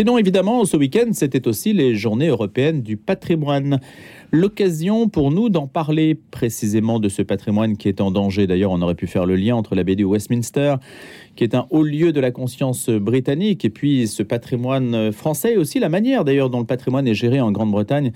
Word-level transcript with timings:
Sinon, 0.00 0.16
évidemment, 0.16 0.64
ce 0.64 0.78
week-end, 0.78 1.10
c'était 1.12 1.46
aussi 1.46 1.74
les 1.74 1.94
journées 1.94 2.28
européennes 2.28 2.80
du 2.80 2.96
patrimoine. 2.96 3.80
L'occasion 4.32 5.10
pour 5.10 5.30
nous 5.30 5.50
d'en 5.50 5.66
parler 5.66 6.14
précisément 6.14 7.00
de 7.00 7.10
ce 7.10 7.20
patrimoine 7.20 7.76
qui 7.76 7.88
est 7.88 8.00
en 8.00 8.10
danger. 8.10 8.46
D'ailleurs, 8.46 8.70
on 8.70 8.80
aurait 8.80 8.94
pu 8.94 9.06
faire 9.06 9.26
le 9.26 9.36
lien 9.36 9.56
entre 9.56 9.74
l'abbaye 9.74 9.96
de 9.96 10.04
Westminster, 10.06 10.76
qui 11.36 11.44
est 11.44 11.54
un 11.54 11.66
haut 11.68 11.82
lieu 11.82 12.12
de 12.12 12.20
la 12.20 12.30
conscience 12.30 12.88
britannique, 12.88 13.66
et 13.66 13.68
puis 13.68 14.08
ce 14.08 14.22
patrimoine 14.22 15.12
français, 15.12 15.52
et 15.52 15.56
aussi 15.58 15.78
la 15.78 15.90
manière 15.90 16.24
d'ailleurs 16.24 16.48
dont 16.48 16.60
le 16.60 16.66
patrimoine 16.66 17.06
est 17.06 17.12
géré 17.12 17.42
en 17.42 17.52
Grande-Bretagne 17.52 18.12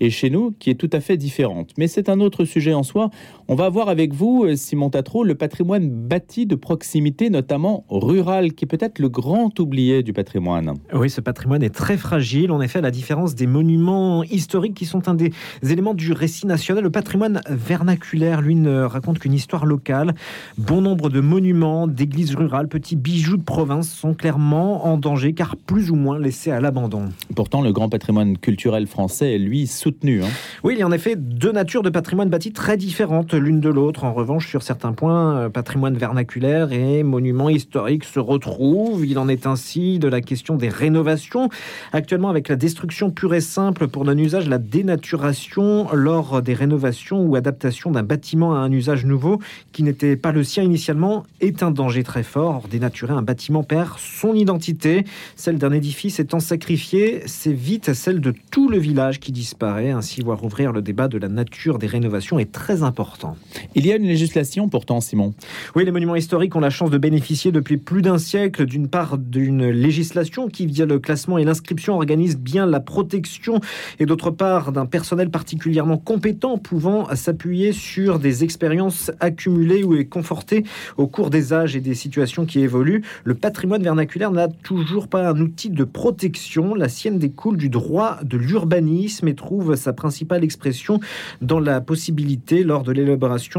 et 0.00 0.10
chez 0.10 0.30
nous 0.30 0.54
qui 0.58 0.70
est 0.70 0.76
tout 0.76 0.90
à 0.92 1.00
fait 1.00 1.16
différente. 1.16 1.72
Mais 1.76 1.88
c'est 1.88 2.08
un 2.08 2.20
autre 2.20 2.44
sujet 2.44 2.72
en 2.72 2.82
soi. 2.82 3.10
On 3.50 3.54
va 3.54 3.70
voir 3.70 3.88
avec 3.88 4.12
vous, 4.12 4.44
euh, 4.44 4.56
Simon 4.56 4.90
Tatro, 4.90 5.24
le 5.24 5.34
patrimoine 5.34 5.88
bâti 5.88 6.44
de 6.44 6.54
proximité, 6.54 7.30
notamment 7.30 7.86
rural, 7.88 8.52
qui 8.52 8.66
est 8.66 8.68
peut-être 8.68 8.98
le 8.98 9.08
grand 9.08 9.58
oublié 9.58 10.02
du 10.02 10.12
patrimoine. 10.12 10.74
Oui, 10.92 11.08
ce 11.08 11.22
patrimoine 11.22 11.62
est 11.62 11.74
très 11.74 11.96
fragile. 11.96 12.52
En 12.52 12.60
effet, 12.60 12.80
à 12.80 12.82
la 12.82 12.90
différence 12.90 13.34
des 13.34 13.46
monuments 13.46 14.22
historiques 14.22 14.74
qui 14.74 14.84
sont 14.84 15.08
un 15.08 15.14
des 15.14 15.32
éléments 15.62 15.94
du 15.94 16.12
récit 16.12 16.46
national, 16.46 16.84
le 16.84 16.90
patrimoine 16.90 17.40
vernaculaire, 17.48 18.42
lui, 18.42 18.54
ne 18.54 18.82
raconte 18.82 19.18
qu'une 19.18 19.32
histoire 19.32 19.64
locale. 19.64 20.14
Bon 20.58 20.82
nombre 20.82 21.08
de 21.08 21.20
monuments, 21.20 21.86
d'églises 21.86 22.34
rurales, 22.34 22.68
petits 22.68 22.96
bijoux 22.96 23.38
de 23.38 23.44
province 23.44 23.88
sont 23.88 24.12
clairement 24.12 24.84
en 24.84 24.98
danger 24.98 25.32
car 25.32 25.56
plus 25.56 25.90
ou 25.90 25.94
moins 25.94 26.18
laissés 26.18 26.50
à 26.50 26.60
l'abandon. 26.60 27.06
Pourtant, 27.34 27.62
le 27.62 27.72
grand 27.72 27.88
patrimoine 27.88 28.36
culturel 28.36 28.86
français 28.86 29.36
est 29.36 29.38
lui 29.38 29.66
soutenu. 29.66 30.22
Hein. 30.22 30.28
Oui, 30.64 30.74
il 30.76 30.80
y 30.80 30.82
a 30.82 30.86
en 30.86 30.92
effet 30.92 31.16
deux 31.16 31.52
natures 31.52 31.82
de 31.82 31.88
patrimoine 31.88 32.28
bâti 32.28 32.52
très 32.52 32.76
différentes 32.76 33.37
l'une 33.38 33.60
de 33.60 33.68
l'autre. 33.68 34.04
En 34.04 34.12
revanche, 34.12 34.48
sur 34.48 34.62
certains 34.62 34.92
points, 34.92 35.36
euh, 35.36 35.48
patrimoine 35.48 35.96
vernaculaire 35.96 36.72
et 36.72 37.02
monument 37.02 37.48
historique 37.48 38.04
se 38.04 38.18
retrouvent. 38.18 39.04
Il 39.06 39.18
en 39.18 39.28
est 39.28 39.46
ainsi 39.46 39.98
de 39.98 40.08
la 40.08 40.20
question 40.20 40.56
des 40.56 40.68
rénovations. 40.68 41.48
Actuellement, 41.92 42.28
avec 42.28 42.48
la 42.48 42.56
destruction 42.56 43.10
pure 43.10 43.34
et 43.34 43.40
simple 43.40 43.88
pour 43.88 44.04
non-usage, 44.04 44.48
la 44.48 44.58
dénaturation 44.58 45.88
lors 45.92 46.42
des 46.42 46.54
rénovations 46.54 47.24
ou 47.24 47.36
adaptations 47.36 47.90
d'un 47.90 48.02
bâtiment 48.02 48.54
à 48.54 48.58
un 48.58 48.72
usage 48.72 49.04
nouveau 49.04 49.40
qui 49.72 49.82
n'était 49.82 50.16
pas 50.16 50.32
le 50.32 50.44
sien 50.44 50.62
initialement 50.62 51.24
est 51.40 51.62
un 51.62 51.70
danger 51.70 52.02
très 52.02 52.22
fort. 52.22 52.68
Dénaturer 52.68 53.12
un 53.12 53.22
bâtiment 53.22 53.62
perd 53.62 53.98
son 53.98 54.34
identité. 54.34 55.04
Celle 55.36 55.58
d'un 55.58 55.72
édifice 55.72 56.20
étant 56.20 56.40
sacrifiée, 56.40 57.22
c'est 57.26 57.52
vite 57.52 57.94
celle 57.94 58.20
de 58.20 58.34
tout 58.50 58.68
le 58.68 58.78
village 58.78 59.20
qui 59.20 59.32
disparaît. 59.32 59.90
Ainsi, 59.90 60.22
voir 60.22 60.44
ouvrir 60.44 60.72
le 60.72 60.82
débat 60.82 61.08
de 61.08 61.18
la 61.18 61.28
nature 61.28 61.78
des 61.78 61.86
rénovations 61.86 62.38
est 62.38 62.52
très 62.52 62.82
important. 62.82 63.27
Il 63.74 63.86
y 63.86 63.92
a 63.92 63.96
une 63.96 64.06
législation 64.06 64.68
pourtant, 64.68 65.00
Simon. 65.00 65.34
Oui, 65.74 65.84
les 65.84 65.90
monuments 65.90 66.16
historiques 66.16 66.54
ont 66.56 66.60
la 66.60 66.70
chance 66.70 66.90
de 66.90 66.98
bénéficier 66.98 67.52
depuis 67.52 67.76
plus 67.76 68.02
d'un 68.02 68.18
siècle 68.18 68.66
d'une 68.66 68.88
part 68.88 69.18
d'une 69.18 69.68
législation 69.68 70.48
qui, 70.48 70.66
via 70.66 70.86
le 70.86 70.98
classement 70.98 71.38
et 71.38 71.44
l'inscription, 71.44 71.94
organise 71.94 72.38
bien 72.38 72.66
la 72.66 72.80
protection 72.80 73.60
et 73.98 74.06
d'autre 74.06 74.30
part 74.30 74.72
d'un 74.72 74.86
personnel 74.86 75.30
particulièrement 75.30 75.98
compétent 75.98 76.58
pouvant 76.58 77.14
s'appuyer 77.14 77.72
sur 77.72 78.18
des 78.18 78.44
expériences 78.44 79.10
accumulées 79.20 79.84
ou 79.84 79.96
confortées 80.04 80.64
au 80.96 81.06
cours 81.06 81.30
des 81.30 81.52
âges 81.52 81.76
et 81.76 81.80
des 81.80 81.94
situations 81.94 82.46
qui 82.46 82.60
évoluent. 82.60 83.02
Le 83.24 83.34
patrimoine 83.34 83.82
vernaculaire 83.82 84.30
n'a 84.30 84.48
toujours 84.48 85.08
pas 85.08 85.28
un 85.28 85.40
outil 85.40 85.70
de 85.70 85.84
protection. 85.84 86.74
La 86.74 86.88
sienne 86.88 87.18
découle 87.18 87.56
du 87.56 87.68
droit 87.68 88.18
de 88.22 88.36
l'urbanisme 88.36 89.28
et 89.28 89.34
trouve 89.34 89.74
sa 89.76 89.92
principale 89.92 90.44
expression 90.44 91.00
dans 91.42 91.60
la 91.60 91.80
possibilité, 91.80 92.62
lors 92.62 92.82
de 92.82 92.92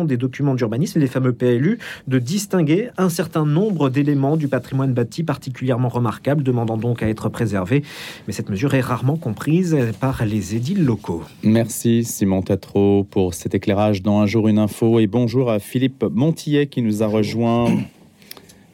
des 0.06 0.18
documents 0.18 0.56
d'urbanisme, 0.56 1.00
les 1.00 1.08
fameux 1.08 1.34
PLU, 1.34 1.80
de 2.08 2.20
distinguer 2.20 2.90
un 2.98 3.10
certain 3.10 3.46
nombre 3.46 3.90
d'éléments 3.90 4.38
du 4.38 4.48
patrimoine 4.48 4.94
bâti 4.94 5.24
particulièrement 5.24 5.90
remarquables, 5.90 6.44
demandant 6.44 6.78
donc 6.78 7.04
à 7.04 7.10
être 7.10 7.30
préservés. 7.30 7.84
Mais 8.28 8.34
cette 8.34 8.50
mesure 8.50 8.74
est 8.74 8.82
rarement 8.82 9.18
comprise 9.18 9.78
par 10.00 10.26
les 10.26 10.56
édiles 10.56 10.84
locaux. 10.84 11.24
Merci 11.44 12.04
Simon 12.04 12.42
Tatro 12.42 13.04
pour 13.04 13.34
cet 13.34 13.56
éclairage 13.56 14.02
dans 14.02 14.22
Un 14.22 14.26
jour 14.26 14.48
une 14.48 14.60
info 14.60 15.00
et 15.00 15.08
bonjour 15.08 15.52
à 15.52 15.60
Philippe 15.60 16.04
Montillet 16.04 16.68
qui 16.68 16.82
nous 16.82 17.04
a 17.04 17.08
rejoint. 17.08 17.68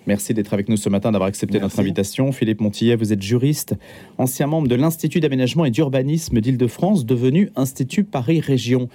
Merci 0.08 0.36
d'être 0.36 0.54
avec 0.54 0.70
nous 0.70 0.78
ce 0.78 0.88
matin, 0.88 1.12
d'avoir 1.12 1.28
accepté 1.28 1.60
notre 1.60 1.80
invitation. 1.80 2.32
Philippe 2.32 2.62
Montillet, 2.62 2.96
vous 2.96 3.12
êtes 3.12 3.24
juriste, 3.24 3.76
ancien 4.20 4.46
membre 4.46 4.68
de 4.68 4.76
l'Institut 4.76 5.20
d'aménagement 5.20 5.66
et 5.66 5.72
d'urbanisme 5.72 6.42
d'Île-de-France, 6.42 7.06
devenu 7.06 7.50
Institut 7.56 8.04
Paris 8.04 8.40
Région. 8.40 8.88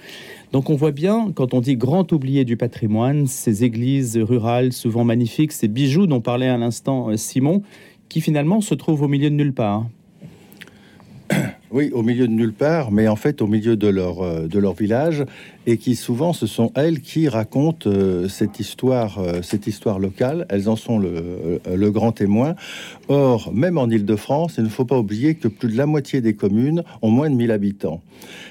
Donc 0.53 0.69
on 0.69 0.75
voit 0.75 0.91
bien, 0.91 1.31
quand 1.35 1.53
on 1.53 1.59
dit 1.59 1.75
grand 1.75 2.11
oublié 2.13 2.45
du 2.45 2.55
patrimoine, 2.55 3.27
ces 3.27 3.65
églises 3.65 4.17
rurales, 4.17 4.71
souvent 4.71 5.03
magnifiques, 5.03 5.51
ces 5.51 5.67
bijoux 5.67 6.07
dont 6.07 6.21
parlait 6.21 6.47
à 6.47 6.57
l'instant 6.57 7.09
euh, 7.09 7.17
Simon, 7.17 7.61
qui 8.07 8.21
finalement 8.21 8.61
se 8.61 8.73
trouvent 8.73 9.01
au 9.01 9.07
milieu 9.07 9.29
de 9.29 9.35
nulle 9.35 9.53
part. 9.53 9.85
Oui, 11.73 11.89
au 11.93 12.03
milieu 12.03 12.27
de 12.27 12.33
nulle 12.33 12.51
part, 12.51 12.91
mais 12.91 13.07
en 13.07 13.15
fait 13.15 13.41
au 13.41 13.47
milieu 13.47 13.77
de 13.77 13.87
leur, 13.87 14.21
euh, 14.21 14.45
de 14.45 14.59
leur 14.59 14.73
village, 14.73 15.23
et 15.65 15.77
qui 15.77 15.95
souvent 15.95 16.33
ce 16.33 16.45
sont 16.45 16.73
elles 16.75 16.99
qui 16.99 17.29
racontent 17.29 17.89
euh, 17.89 18.27
cette 18.27 18.59
histoire, 18.59 19.19
euh, 19.19 19.41
cette 19.41 19.67
histoire 19.67 19.97
locale. 19.97 20.45
Elles 20.49 20.67
en 20.67 20.75
sont 20.75 20.99
le, 20.99 21.61
le 21.73 21.91
grand 21.91 22.11
témoin. 22.11 22.55
Or, 23.07 23.53
même 23.53 23.77
en 23.77 23.87
Île-de-France, 23.87 24.55
il 24.57 24.65
ne 24.65 24.69
faut 24.69 24.83
pas 24.83 24.99
oublier 24.99 25.35
que 25.35 25.47
plus 25.47 25.69
de 25.69 25.77
la 25.77 25.85
moitié 25.85 26.19
des 26.19 26.33
communes 26.33 26.83
ont 27.01 27.09
moins 27.09 27.29
de 27.29 27.35
1000 27.35 27.51
habitants, 27.51 28.01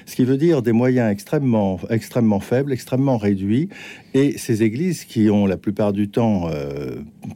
ce 0.07 0.15
qui 0.15 0.23
veut 0.23 0.37
dire 0.37 0.63
des 0.63 0.71
moyens 0.71 1.11
extrêmement, 1.11 1.79
extrêmement 1.91 2.39
faibles, 2.39 2.73
extrêmement 2.73 3.17
réduits, 3.17 3.69
et 4.15 4.39
ces 4.39 4.63
églises 4.63 5.05
qui 5.05 5.29
ont 5.29 5.45
la 5.45 5.57
plupart 5.57 5.93
du 5.93 6.09
temps 6.09 6.49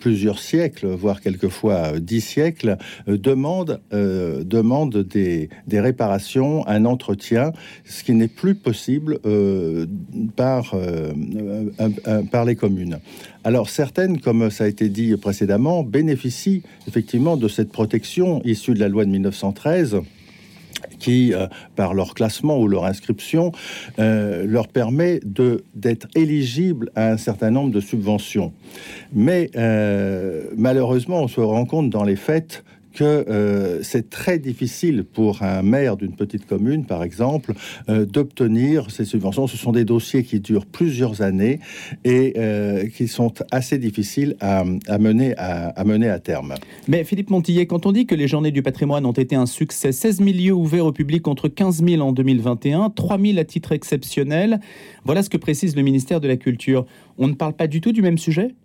plusieurs 0.06 0.38
siècles, 0.38 0.86
voire 0.86 1.20
quelquefois 1.20 2.00
dix 2.00 2.22
siècles, 2.22 2.78
demandent, 3.08 3.82
demandent 3.92 5.02
des, 5.02 5.50
des 5.66 5.80
réparations, 5.80 6.68
un 6.68 6.86
entretien, 6.86 7.54
ce 7.86 8.04
qui 8.04 8.14
n'est 8.14 8.28
plus 8.28 8.54
possible 8.54 9.18
euh, 9.26 9.88
par, 10.36 10.74
euh, 10.76 11.12
par 12.32 12.46
les 12.46 12.56
communes. 12.56 13.00
Alors 13.44 13.70
certaines, 13.70 14.20
comme 14.20 14.52
ça 14.52 14.66
a 14.66 14.68
été 14.68 14.90
dit 14.90 15.16
précédemment, 15.18 15.84
bénéficient 15.84 16.62
effectivement 16.88 17.36
de 17.36 17.48
cette 17.48 17.72
protection 17.72 18.44
issue 18.44 18.74
de 18.74 18.80
la 18.80 18.90
loi 18.90 19.06
de 19.06 19.10
1913 19.10 20.02
qui, 21.06 21.34
euh, 21.34 21.46
par 21.76 21.94
leur 21.94 22.16
classement 22.16 22.58
ou 22.60 22.68
leur 22.68 22.86
inscription, 22.86 23.52
leur 23.98 24.68
permet 24.68 25.20
d'être 25.76 26.08
éligibles 26.16 26.90
à 26.96 27.12
un 27.12 27.18
certain 27.18 27.52
nombre 27.52 27.72
de 27.72 27.80
subventions. 27.80 28.52
Mais 29.14 29.52
malheureusement, 30.58 31.22
on 31.22 31.28
se 31.28 31.42
rend 31.42 31.66
compte 31.66 31.90
dans 31.90 32.04
les 32.04 32.16
faits 32.16 32.64
que 32.96 33.04
euh, 33.04 33.84
c'est 33.84 34.10
très 34.10 34.40
difficile 34.40 35.04
pour 35.04 35.44
un 35.44 35.62
maire 35.62 35.98
d'une 35.98 36.14
petite 36.14 36.46
commune, 36.48 36.86
par 36.86 37.04
exemple, 37.04 37.54
euh, 37.90 38.06
d'obtenir 38.06 38.90
ces 38.90 39.06
subventions. 39.06 39.48
Ce 39.48 39.58
sont 39.58 39.74
des 39.74 39.86
dossiers 39.86 40.24
qui 40.24 40.40
durent 40.40 40.66
plusieurs 40.66 41.22
années 41.22 41.60
et 42.06 42.34
euh, 42.38 42.88
qui 42.88 43.08
sont 43.08 43.34
assez 43.52 43.78
difficiles 43.78 44.36
à, 44.40 44.64
mener 44.98 45.36
à, 45.38 45.84
mener 45.84 46.10
à 46.10 46.20
terme. 46.20 46.56
Mais 46.88 47.04
Philippe 47.04 47.30
Montillet, 47.30 47.68
quand 47.68 47.86
on 47.86 47.92
dit 47.92 48.06
que 48.06 48.16
les 48.16 48.28
journées 48.28 48.52
du 48.52 48.64
patrimoine 48.64 49.06
ont 49.06 49.12
été 49.12 49.36
un 49.36 49.46
succès, 49.46 49.92
16 49.92 50.24
000 50.24 50.30
lieux 50.30 50.54
ouverts 50.54 50.86
au 50.86 50.94
public 50.94 51.22
contre 51.22 51.50
15 51.50 51.84
000 51.86 52.02
en 52.02 52.14
2021, 52.14 52.90
3 52.92 53.20
000 53.20 53.38
à 53.38 53.44
titre 53.44 53.74
exceptionnel, 53.74 54.60
voilà 55.04 55.22
ce 55.22 55.30
que 55.30 55.38
précise 55.38 55.76
le 55.76 55.82
ministère 55.82 56.22
de 56.22 56.28
la 56.28 56.38
Culture. 56.38 56.86
On 57.18 57.28
ne 57.28 57.34
parle 57.34 57.54
pas 57.54 57.68
du 57.68 57.82
tout 57.82 57.92
du 57.92 58.02
même 58.02 58.18
sujet? 58.18 58.56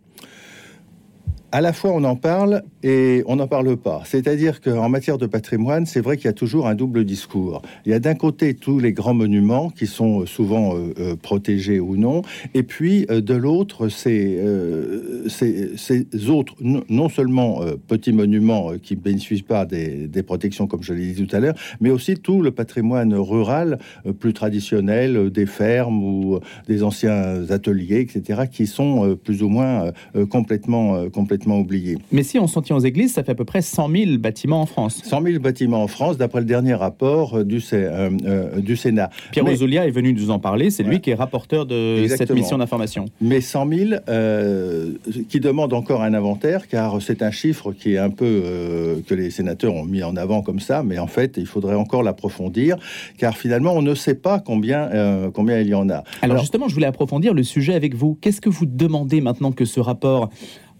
À 1.52 1.60
la 1.60 1.72
fois 1.72 1.90
on 1.92 2.04
en 2.04 2.16
parle 2.16 2.62
et 2.82 3.22
on 3.26 3.36
n'en 3.36 3.46
parle 3.46 3.76
pas. 3.76 4.02
C'est-à-dire 4.04 4.60
qu'en 4.60 4.88
matière 4.88 5.18
de 5.18 5.26
patrimoine, 5.26 5.86
c'est 5.86 6.00
vrai 6.00 6.16
qu'il 6.16 6.26
y 6.26 6.28
a 6.28 6.34
toujours 6.34 6.66
un 6.66 6.74
double 6.74 7.04
discours. 7.04 7.62
Il 7.84 7.92
y 7.92 7.94
a 7.94 7.98
d'un 7.98 8.14
côté 8.14 8.54
tous 8.54 8.78
les 8.78 8.92
grands 8.92 9.14
monuments 9.14 9.70
qui 9.70 9.86
sont 9.86 10.26
souvent 10.26 10.74
euh, 10.74 10.94
euh, 10.98 11.16
protégés 11.16 11.80
ou 11.80 11.96
non, 11.96 12.22
et 12.54 12.62
puis 12.62 13.06
euh, 13.10 13.20
de 13.20 13.34
l'autre, 13.34 13.88
ces, 13.88 14.38
ces, 15.28 16.30
autres, 16.30 16.54
non 16.60 17.08
seulement 17.08 17.60
petits 17.86 18.12
monuments 18.12 18.72
qui 18.82 18.96
ne 18.96 19.00
bénéficient 19.00 19.42
pas 19.42 19.64
des, 19.64 20.06
des, 20.06 20.22
protections, 20.22 20.66
comme 20.66 20.82
je 20.82 20.92
l'ai 20.92 21.12
dit 21.12 21.26
tout 21.26 21.34
à 21.34 21.40
l'heure, 21.40 21.54
mais 21.80 21.90
aussi 21.90 22.14
tout 22.14 22.42
le 22.42 22.50
patrimoine 22.50 23.14
rural 23.14 23.78
plus 24.18 24.32
traditionnel, 24.32 25.30
des 25.30 25.46
fermes 25.46 26.02
ou 26.02 26.40
des 26.68 26.82
anciens 26.82 27.50
ateliers, 27.50 28.00
etc., 28.00 28.42
qui 28.50 28.66
sont 28.66 29.16
plus 29.22 29.42
ou 29.42 29.48
moins 29.48 29.92
complètement, 30.30 31.08
complètement 31.10 31.39
oublié. 31.46 31.98
Mais 32.12 32.22
si 32.22 32.38
on 32.38 32.46
s'en 32.46 32.62
tient 32.62 32.76
aux 32.76 32.80
églises, 32.80 33.14
ça 33.14 33.22
fait 33.22 33.32
à 33.32 33.34
peu 33.34 33.44
près 33.44 33.62
100 33.62 33.88
000 33.90 34.18
bâtiments 34.18 34.62
en 34.62 34.66
France. 34.66 35.02
100 35.04 35.22
000 35.22 35.38
bâtiments 35.40 35.82
en 35.82 35.86
France, 35.86 36.16
d'après 36.16 36.40
le 36.40 36.46
dernier 36.46 36.74
rapport 36.74 37.38
euh, 37.38 37.44
du, 37.44 37.62
euh, 37.72 38.10
euh, 38.24 38.60
du 38.60 38.76
Sénat. 38.76 39.10
Pierre 39.32 39.44
Mais... 39.44 39.54
est 39.54 39.90
venu 39.90 40.12
nous 40.12 40.30
en 40.30 40.38
parler, 40.38 40.70
c'est 40.70 40.82
lui 40.82 41.00
qui 41.00 41.10
est 41.10 41.14
rapporteur 41.14 41.66
de 41.66 42.06
cette 42.08 42.30
mission 42.30 42.58
d'information. 42.58 43.06
Mais 43.20 43.40
100 43.40 43.68
000 43.68 43.90
qui 45.28 45.40
demandent 45.40 45.72
encore 45.72 46.02
un 46.02 46.14
inventaire, 46.14 46.68
car 46.68 47.00
c'est 47.00 47.22
un 47.22 47.30
chiffre 47.30 47.72
qui 47.72 47.94
est 47.94 47.98
un 47.98 48.10
peu 48.10 49.02
que 49.06 49.14
les 49.14 49.30
sénateurs 49.30 49.74
ont 49.74 49.84
mis 49.84 50.02
en 50.02 50.16
avant 50.16 50.42
comme 50.42 50.60
ça, 50.60 50.82
mais 50.82 50.98
en 50.98 51.06
fait, 51.06 51.36
il 51.36 51.46
faudrait 51.46 51.74
encore 51.74 52.02
l'approfondir, 52.02 52.76
car 53.18 53.36
finalement, 53.36 53.72
on 53.74 53.82
ne 53.82 53.94
sait 53.94 54.14
pas 54.14 54.38
combien, 54.40 55.30
combien 55.32 55.60
il 55.60 55.68
y 55.68 55.74
en 55.74 55.88
a. 55.88 55.94
Alors, 55.94 56.06
Alors 56.22 56.38
justement, 56.40 56.68
je 56.68 56.74
voulais 56.74 56.86
approfondir 56.86 57.34
le 57.34 57.42
sujet 57.42 57.74
avec 57.74 57.94
vous. 57.94 58.18
Qu'est-ce 58.20 58.40
que 58.40 58.48
vous 58.48 58.66
demandez 58.66 59.20
maintenant 59.20 59.52
que 59.52 59.64
ce 59.64 59.80
rapport 59.80 60.30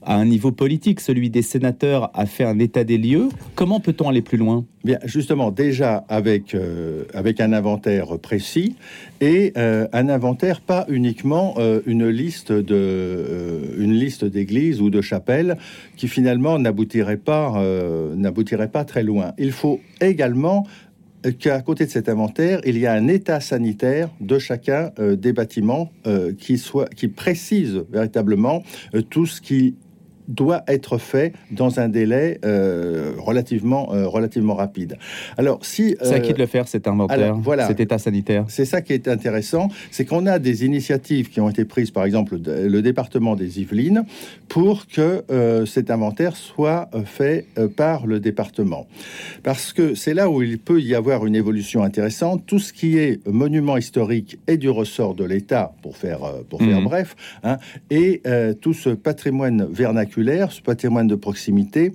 à 0.03 0.17
un 0.17 0.25
niveau 0.25 0.53
politique, 0.53 1.01
celui 1.01 1.31
des 1.31 1.43
sénateurs, 1.43 2.11
a 2.15 2.27
fait 2.27 2.45
un 2.45 2.59
état 2.59 2.85
des 2.85 2.99
lieux. 2.99 3.29
Comment 3.55 3.81
peut-on 3.81 4.09
aller 4.09 4.23
plus 4.23 4.39
loin? 4.39 4.65
Bien, 4.83 4.99
justement, 5.05 5.51
déjà 5.51 6.05
avec, 6.09 6.55
euh, 6.55 7.05
avec 7.13 7.41
un 7.41 7.53
inventaire 7.53 8.19
précis 8.19 8.77
et 9.21 9.53
euh, 9.59 9.87
un 9.93 10.09
inventaire 10.09 10.63
pas 10.63 10.87
uniquement 10.89 11.55
euh, 11.59 11.81
une 11.85 12.09
liste 12.09 12.51
de 12.51 13.75
une 13.77 13.93
liste 13.93 14.25
d'églises 14.25 14.81
ou 14.81 14.89
de 14.89 15.03
chapelles 15.03 15.59
qui 15.97 16.09
finalement 16.09 16.59
n'aboutirait 16.59 17.19
pas 17.19 17.63
n'aboutirait 18.17 18.71
pas 18.71 18.85
très 18.85 19.03
loin. 19.03 19.33
Il 19.39 19.53
faut 19.53 19.81
également 20.01 20.67
qu'à 21.39 21.61
côté 21.61 21.85
de 21.85 21.91
cet 21.91 22.09
inventaire, 22.09 22.61
il 22.65 22.79
y 22.79 22.87
a 22.87 22.93
un 22.95 23.09
état 23.09 23.41
sanitaire 23.41 24.09
de 24.21 24.39
chacun 24.39 24.93
des 24.99 25.33
bâtiments 25.33 25.93
qui 26.39 26.57
soit 26.57 26.89
qui 26.95 27.09
précise 27.09 27.83
véritablement 27.91 28.63
tout 29.11 29.27
ce 29.27 29.41
qui 29.41 29.75
doit 30.31 30.63
être 30.69 30.99
fait 30.99 31.35
dans 31.51 31.81
un 31.81 31.89
délai 31.89 32.39
euh, 32.45 33.13
relativement, 33.19 33.93
euh, 33.93 34.07
relativement 34.07 34.55
rapide. 34.55 34.97
Alors, 35.37 35.59
si 35.63 35.97
c'est 36.03 36.15
à 36.15 36.21
qui 36.21 36.33
de 36.33 36.39
le 36.39 36.47
faire 36.47 36.69
cet 36.69 36.87
inventaire, 36.87 37.35
voilà, 37.35 37.67
cet 37.67 37.81
état 37.81 37.99
sanitaire 37.99 38.45
C'est 38.49 38.65
ça 38.65 38.81
qui 38.81 38.93
est 38.93 39.09
intéressant, 39.09 39.69
c'est 39.91 40.05
qu'on 40.05 40.27
a 40.27 40.39
des 40.39 40.65
initiatives 40.65 41.29
qui 41.29 41.41
ont 41.41 41.51
été 41.51 41.65
prises, 41.65 41.91
par 41.91 42.05
exemple 42.05 42.39
le 42.47 42.81
département 42.81 43.35
des 43.35 43.61
Yvelines, 43.61 44.05
pour 44.49 44.87
que 44.87 45.25
euh, 45.31 45.67
cet 45.67 45.91
inventaire 45.91 46.37
soit 46.37 46.89
fait 47.05 47.47
par 47.77 48.07
le 48.07 48.21
département, 48.21 48.87
parce 49.43 49.73
que 49.73 49.95
c'est 49.95 50.15
là 50.15 50.31
où 50.31 50.43
il 50.43 50.59
peut 50.59 50.81
y 50.81 50.95
avoir 50.95 51.27
une 51.27 51.35
évolution 51.35 51.83
intéressante. 51.83 52.45
Tout 52.47 52.59
ce 52.59 52.73
qui 52.73 52.99
est 52.99 53.27
monument 53.27 53.77
historique 53.77 54.39
est 54.47 54.57
du 54.57 54.71
ressort 54.71 55.15
de 55.15 55.25
l'État, 55.25 55.73
pour 55.83 55.97
faire 55.97 56.21
pour 56.49 56.61
faire 56.61 56.81
mmh. 56.81 56.85
bref, 56.85 57.17
hein, 57.43 57.59
et 57.91 58.23
tout 58.61 58.75
ce 58.75 58.91
patrimoine 58.91 59.67
vernaculaire 59.71 60.20
ce 60.51 60.61
patrimoine 60.61 61.07
de 61.07 61.15
proximité, 61.15 61.93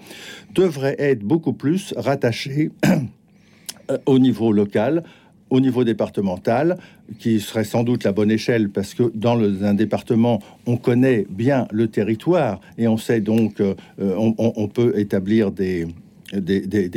devrait 0.53 0.95
être 0.99 1.23
beaucoup 1.23 1.53
plus 1.53 1.93
rattaché 1.97 2.71
euh, 3.91 3.97
au 4.05 4.19
niveau 4.19 4.51
local, 4.51 5.03
au 5.49 5.59
niveau 5.59 5.83
départemental, 5.83 6.77
qui 7.19 7.39
serait 7.39 7.63
sans 7.63 7.83
doute 7.83 8.03
la 8.03 8.11
bonne 8.11 8.31
échelle, 8.31 8.69
parce 8.69 8.93
que 8.93 9.11
dans 9.13 9.39
un 9.63 9.73
département, 9.73 10.41
on 10.65 10.77
connaît 10.77 11.25
bien 11.29 11.67
le 11.71 11.87
territoire 11.87 12.59
et 12.77 12.87
on 12.87 12.97
sait 12.97 13.21
donc, 13.21 13.61
euh, 13.61 13.75
on, 13.97 14.67
peut 14.67 14.97
établir 14.97 15.51
des 15.51 15.85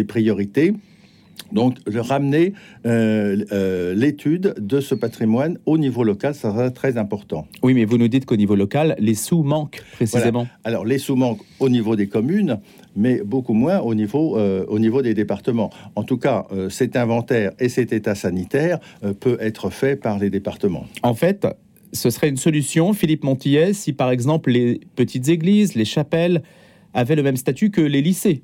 priorités. 0.09 0.75
Donc, 1.53 1.77
ramener 1.87 2.53
euh, 2.87 3.45
euh, 3.53 3.95
l'étude 3.95 4.55
de 4.59 4.81
ce 4.81 4.95
patrimoine 4.95 5.59
au 5.67 5.79
niveau 5.79 6.05
local, 6.05 6.35
ça 6.35 6.51
sera 6.51 6.71
très 6.71 6.97
important. 6.97 7.47
Oui, 7.63 7.75
mais 7.75 7.85
vous 7.85 7.99
nous 7.99 8.09
dites 8.09 8.27
qu'au 8.27 8.37
niveau 8.37 8.55
local, 8.55 8.95
les 8.99 9.15
sous 9.15 9.43
manquent 9.43 9.83
précisément. 9.93 10.47
Alors, 10.65 10.85
les 10.85 10.99
sous 10.99 11.17
manquent 11.17 11.45
au 11.61 11.69
niveau 11.69 11.97
des 11.97 12.07
communes, 12.07 12.59
mais 12.97 13.23
beaucoup 13.25 13.55
moins 13.55 13.81
au 13.81 13.95
niveau, 13.95 14.37
euh, 14.37 14.65
au 14.69 14.79
niveau 14.79 15.03
des 15.03 15.15
départements. 15.15 15.71
En 15.97 16.03
tout 16.03 16.19
cas, 16.19 16.47
cet 16.69 16.97
inventaire 16.97 17.53
et 17.59 17.69
cet 17.69 17.93
état 17.93 18.15
sanitaire 18.15 18.79
peut 19.21 19.39
être 19.41 19.71
fait 19.71 19.97
par 19.97 20.19
les 20.19 20.31
départements. 20.31 20.87
En 21.03 21.15
fait, 21.15 21.47
ce 21.93 22.11
serait 22.11 22.29
une 22.29 22.37
solution, 22.37 22.93
Philippe 22.93 23.25
Montillet, 23.25 23.73
si 23.73 23.93
par 23.93 24.11
exemple 24.11 24.51
les 24.51 24.81
petites 24.97 25.29
églises, 25.29 25.75
les 25.75 25.85
chapelles 25.85 26.43
avaient 26.95 27.17
le 27.17 27.23
même 27.23 27.37
statut 27.37 27.71
que 27.71 27.81
les 27.81 28.03
lycées 28.03 28.43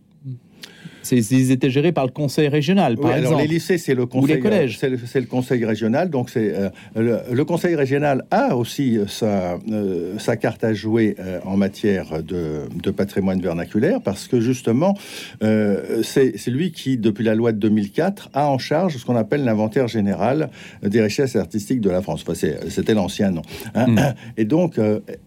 ils 1.13 1.51
étaient 1.51 1.71
gérés 1.71 1.93
par 1.93 2.07
le 2.07 2.11
conseil 2.11 2.49
régional, 2.49 2.97
par 2.97 3.11
exemple. 3.13 3.27
Alors 3.27 3.41
les 3.41 3.47
lycées, 3.47 3.79
c'est 3.79 3.95
le 3.95 4.07
conseil. 4.07 4.33
Ou 4.33 4.35
les 4.35 4.41
collèges. 4.41 4.79
C'est 4.79 5.21
le, 5.21 5.27
conseil 5.27 5.65
régional. 5.65 6.11
Donc 6.11 6.31
c'est 6.31 6.55
euh, 6.97 7.21
le, 7.31 7.45
conseil 7.45 7.75
régional 7.75 8.25
a 8.31 8.57
aussi 8.57 8.99
sa, 9.07 9.59
euh, 9.71 10.19
sa 10.19 10.37
carte 10.37 10.65
à 10.65 10.73
jouer 10.73 11.17
euh, 11.19 11.41
en 11.45 11.57
matière 11.57 12.23
de, 12.23 12.63
de, 12.83 12.91
patrimoine 12.91 13.41
vernaculaire 13.41 14.01
parce 14.01 14.29
que 14.29 14.41
justement, 14.41 14.97
c'est 15.41 16.47
lui 16.47 16.73
qui, 16.73 16.97
depuis 16.97 17.25
la 17.25 17.35
loi 17.35 17.53
de 17.53 17.59
2004, 17.59 18.31
a 18.33 18.49
en 18.49 18.59
charge 18.59 18.97
ce 18.97 19.05
qu'on 19.05 19.17
appelle 19.17 19.45
l'inventaire 19.45 19.89
général 19.89 20.51
des 20.83 21.03
richesses 21.03 21.37
artistiques 21.37 21.81
de 21.81 21.91
la 21.91 22.03
France. 22.03 22.25
Enfin, 22.27 22.49
c'était 22.69 22.95
l'ancien 22.95 23.31
nom. 23.31 23.43
Hein. 23.75 23.89
Hmm. 23.89 23.99
Et 24.37 24.45
donc, 24.45 24.79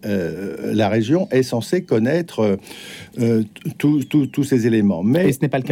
la 0.02 0.88
région 0.88 1.28
est 1.30 1.42
censée 1.42 1.82
connaître 1.82 2.58
tous 3.78 4.44
ces 4.44 4.66
éléments. 4.66 5.02
Mais 5.02 5.28
Et 5.28 5.32
ce 5.32 5.40
n'est 5.42 5.48
pas 5.48 5.58
le 5.58 5.67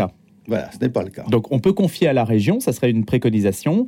voilà, 0.49 0.71
ce 0.73 0.79
n'est 0.79 0.91
pas 0.91 1.03
le 1.03 1.11
cas. 1.11 1.25
Donc 1.29 1.51
on 1.53 1.59
peut 1.59 1.73
confier 1.73 2.09
à 2.09 2.13
la 2.13 2.25
région, 2.25 2.61
ça 2.61 2.73
serait 2.73 2.91
une 2.91 3.05
préconisation, 3.05 3.87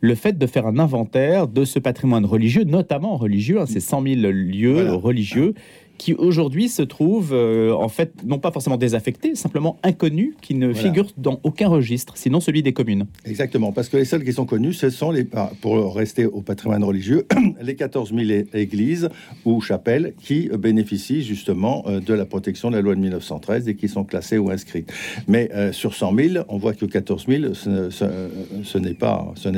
le 0.00 0.14
fait 0.14 0.38
de 0.38 0.46
faire 0.46 0.66
un 0.66 0.78
inventaire 0.78 1.46
de 1.46 1.64
ce 1.64 1.78
patrimoine 1.78 2.24
religieux, 2.24 2.64
notamment 2.64 3.16
religieux, 3.16 3.60
hein, 3.60 3.66
ces 3.66 3.80
100 3.80 4.02
000 4.02 4.14
lieux 4.32 4.92
religieux 4.94 5.54
qui 6.00 6.14
aujourd'hui 6.14 6.70
se 6.70 6.80
trouvent 6.80 7.34
euh, 7.34 7.74
en 7.74 7.90
fait 7.90 8.14
non 8.24 8.38
pas 8.38 8.50
forcément 8.50 8.78
désaffectés, 8.78 9.34
simplement 9.34 9.76
inconnus, 9.82 10.32
qui 10.40 10.54
ne 10.54 10.72
figurent 10.72 11.10
dans 11.18 11.40
aucun 11.42 11.68
registre, 11.68 12.16
sinon 12.16 12.40
celui 12.40 12.62
des 12.62 12.72
communes. 12.72 13.04
Exactement, 13.26 13.70
parce 13.70 13.90
que 13.90 13.98
les 13.98 14.06
seuls 14.06 14.24
qui 14.24 14.32
sont 14.32 14.46
connus, 14.46 14.72
ce 14.72 14.88
sont 14.88 15.10
les, 15.10 15.26
pour 15.60 15.94
rester 15.94 16.24
au 16.24 16.40
patrimoine 16.40 16.82
religieux, 16.84 17.26
les 17.62 17.76
14 17.76 18.14
000 18.14 18.44
églises 18.54 19.10
ou 19.44 19.60
chapelles 19.60 20.14
qui 20.22 20.48
bénéficient 20.58 21.22
justement 21.22 21.84
euh, 21.86 22.00
de 22.00 22.14
la 22.14 22.24
protection 22.24 22.70
de 22.70 22.76
la 22.76 22.80
loi 22.80 22.94
de 22.94 23.00
1913 23.00 23.68
et 23.68 23.74
qui 23.74 23.88
sont 23.88 24.04
classées 24.04 24.38
ou 24.38 24.48
inscrites. 24.48 24.90
Mais 25.28 25.50
euh, 25.54 25.70
sur 25.70 25.94
100 25.94 26.16
000, 26.16 26.44
on 26.48 26.56
voit 26.56 26.72
que 26.72 26.86
14 26.86 27.26
000, 27.28 27.52
ce, 27.52 28.78
n'est 28.78 28.94
pas, 28.94 29.34
ce 29.36 29.50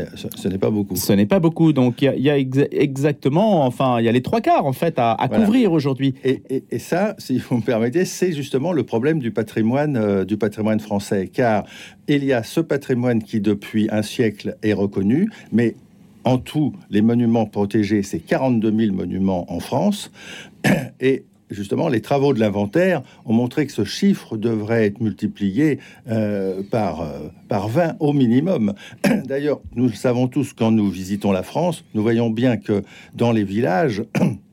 n'est 0.49 0.59
pas 0.59 0.71
beaucoup. 0.71 0.97
Ce 0.97 1.13
n'est 1.13 1.27
pas 1.27 1.39
beaucoup, 1.39 1.73
donc 1.73 2.03
il 2.03 2.21
y, 2.21 2.31
a 2.31 2.37
exactement, 2.37 3.65
enfin, 3.65 4.01
il 4.01 4.07
y 4.07 4.09
a 4.09 4.13
les 4.13 4.23
trois 4.23 4.41
quarts 4.41 4.67
en 4.67 4.73
fait 4.73 4.95
à, 4.97 5.17
couvrir 5.33 5.73
aujourd'hui. 5.73 6.15
Et, 6.71 6.79
ça, 6.79 7.15
si 7.19 7.39
vous 7.39 7.57
me 7.57 7.63
permettez, 7.63 8.05
c'est 8.05 8.33
justement 8.33 8.73
le 8.73 8.85
problème 8.85 9.19
du 9.19 9.31
patrimoine, 9.31 9.97
euh, 9.97 10.25
du 10.25 10.37
patrimoine 10.37 10.81
français, 10.81 11.29
car 11.33 11.65
il 12.09 12.25
y 12.25 12.33
a 12.33 12.43
ce 12.43 12.61
patrimoine 12.61 13.23
qui, 13.23 13.41
depuis 13.41 13.89
un 13.91 14.03
siècle, 14.03 14.57
est 14.63 14.73
reconnu, 14.73 15.29
mais 15.53 15.75
en 16.25 16.39
tout, 16.39 16.73
les 16.91 17.03
monuments 17.03 17.47
protégés, 17.47 18.03
c'est 18.03 18.21
42 18.21 18.73
000 18.87 18.95
monuments 18.95 19.53
en 19.53 19.61
France, 19.61 20.11
et 21.01 21.25
justement, 21.51 21.89
les 21.89 22.01
travaux 22.01 22.33
de 22.33 22.41
l'inventaire 22.41 23.03
ont 23.25 23.33
montré 23.33 23.67
que 23.67 23.73
ce 23.73 23.85
chiffre 23.85 24.37
devrait 24.37 24.87
être 24.87 25.01
multiplié 25.01 25.79
euh, 26.09 26.63
par, 26.71 27.03
euh, 27.03 27.29
par 27.49 27.69
20 27.69 27.97
au 28.01 28.13
minimum. 28.13 28.75
D'ailleurs, 29.25 29.61
nous 29.75 29.87
le 29.87 29.93
savons 29.93 30.29
tous 30.29 30.53
quand 30.53 30.71
nous 30.71 30.89
visitons 30.91 31.33
la 31.33 31.43
France, 31.43 31.85
nous 31.95 32.03
voyons 32.03 32.31
bien 32.31 32.57
que 32.57 32.83
dans 33.15 33.33
les 33.33 33.45
villages, 33.45 34.03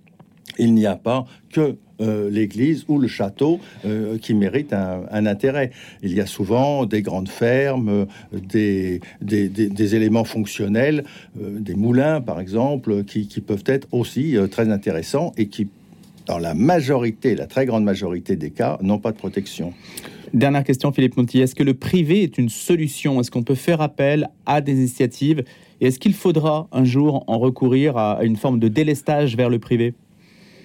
il 0.59 0.73
n'y 0.73 0.85
a 0.85 0.95
pas 0.95 1.25
que 1.51 1.77
euh, 2.01 2.29
l'église 2.29 2.85
ou 2.88 2.97
le 2.97 3.09
château 3.09 3.59
euh, 3.85 4.17
qui 4.17 4.33
méritent 4.33 4.71
un, 4.71 5.25
intérêt. 5.25 5.71
Il 6.01 6.13
y 6.13 6.21
a 6.21 6.25
souvent 6.25 6.85
des 6.85 7.01
grandes 7.01 7.28
fermes, 7.28 8.07
des, 8.31 9.01
des, 9.21 9.95
éléments 9.95 10.23
fonctionnels, 10.23 11.04
euh, 11.42 11.59
des 11.59 11.75
moulins 11.75 12.21
par 12.21 12.39
exemple, 12.39 13.04
qui, 13.04 13.28
qui 13.28 13.42
peuvent 13.42 13.66
être 13.66 13.87
aussi 13.92 14.37
très 14.49 14.69
intéressants 14.69 15.33
et 15.35 15.47
qui, 15.47 15.68
dans 16.25 16.37
la 16.37 16.54
majorité, 16.54 17.35
la 17.35 17.47
très 17.47 17.66
grande 17.66 17.83
majorité 17.83 18.37
des 18.37 18.51
cas, 18.51 18.78
n'ont 18.81 18.99
pas 18.99 19.11
de 19.11 19.18
protection. 19.18 19.73
Dernière 20.33 20.63
question, 20.63 20.94
Philippe 20.94 21.18
Monti. 21.18 21.42
Est-ce 21.42 21.56
que 21.56 21.63
le 21.63 21.73
privé 21.73 22.23
est 22.23 22.37
une 22.37 22.49
solution? 22.49 23.19
Est-ce 23.19 23.31
qu'on 23.31 23.44
peut 23.44 23.56
faire 23.56 23.81
appel 23.81 24.30
à 24.45 24.61
des 24.61 24.73
initiatives? 24.73 25.44
Et 25.81 25.87
est-ce 25.87 25.99
qu'il 25.99 26.13
faudra 26.13 26.68
un 26.71 26.85
jour 26.85 27.23
en 27.28 27.39
recourir 27.39 27.97
à 27.97 28.19
une 28.23 28.37
forme 28.37 28.59
de 28.59 28.68
délestage 28.68 29.35
vers 29.35 29.49
le 29.49 29.59
privé? 29.59 29.95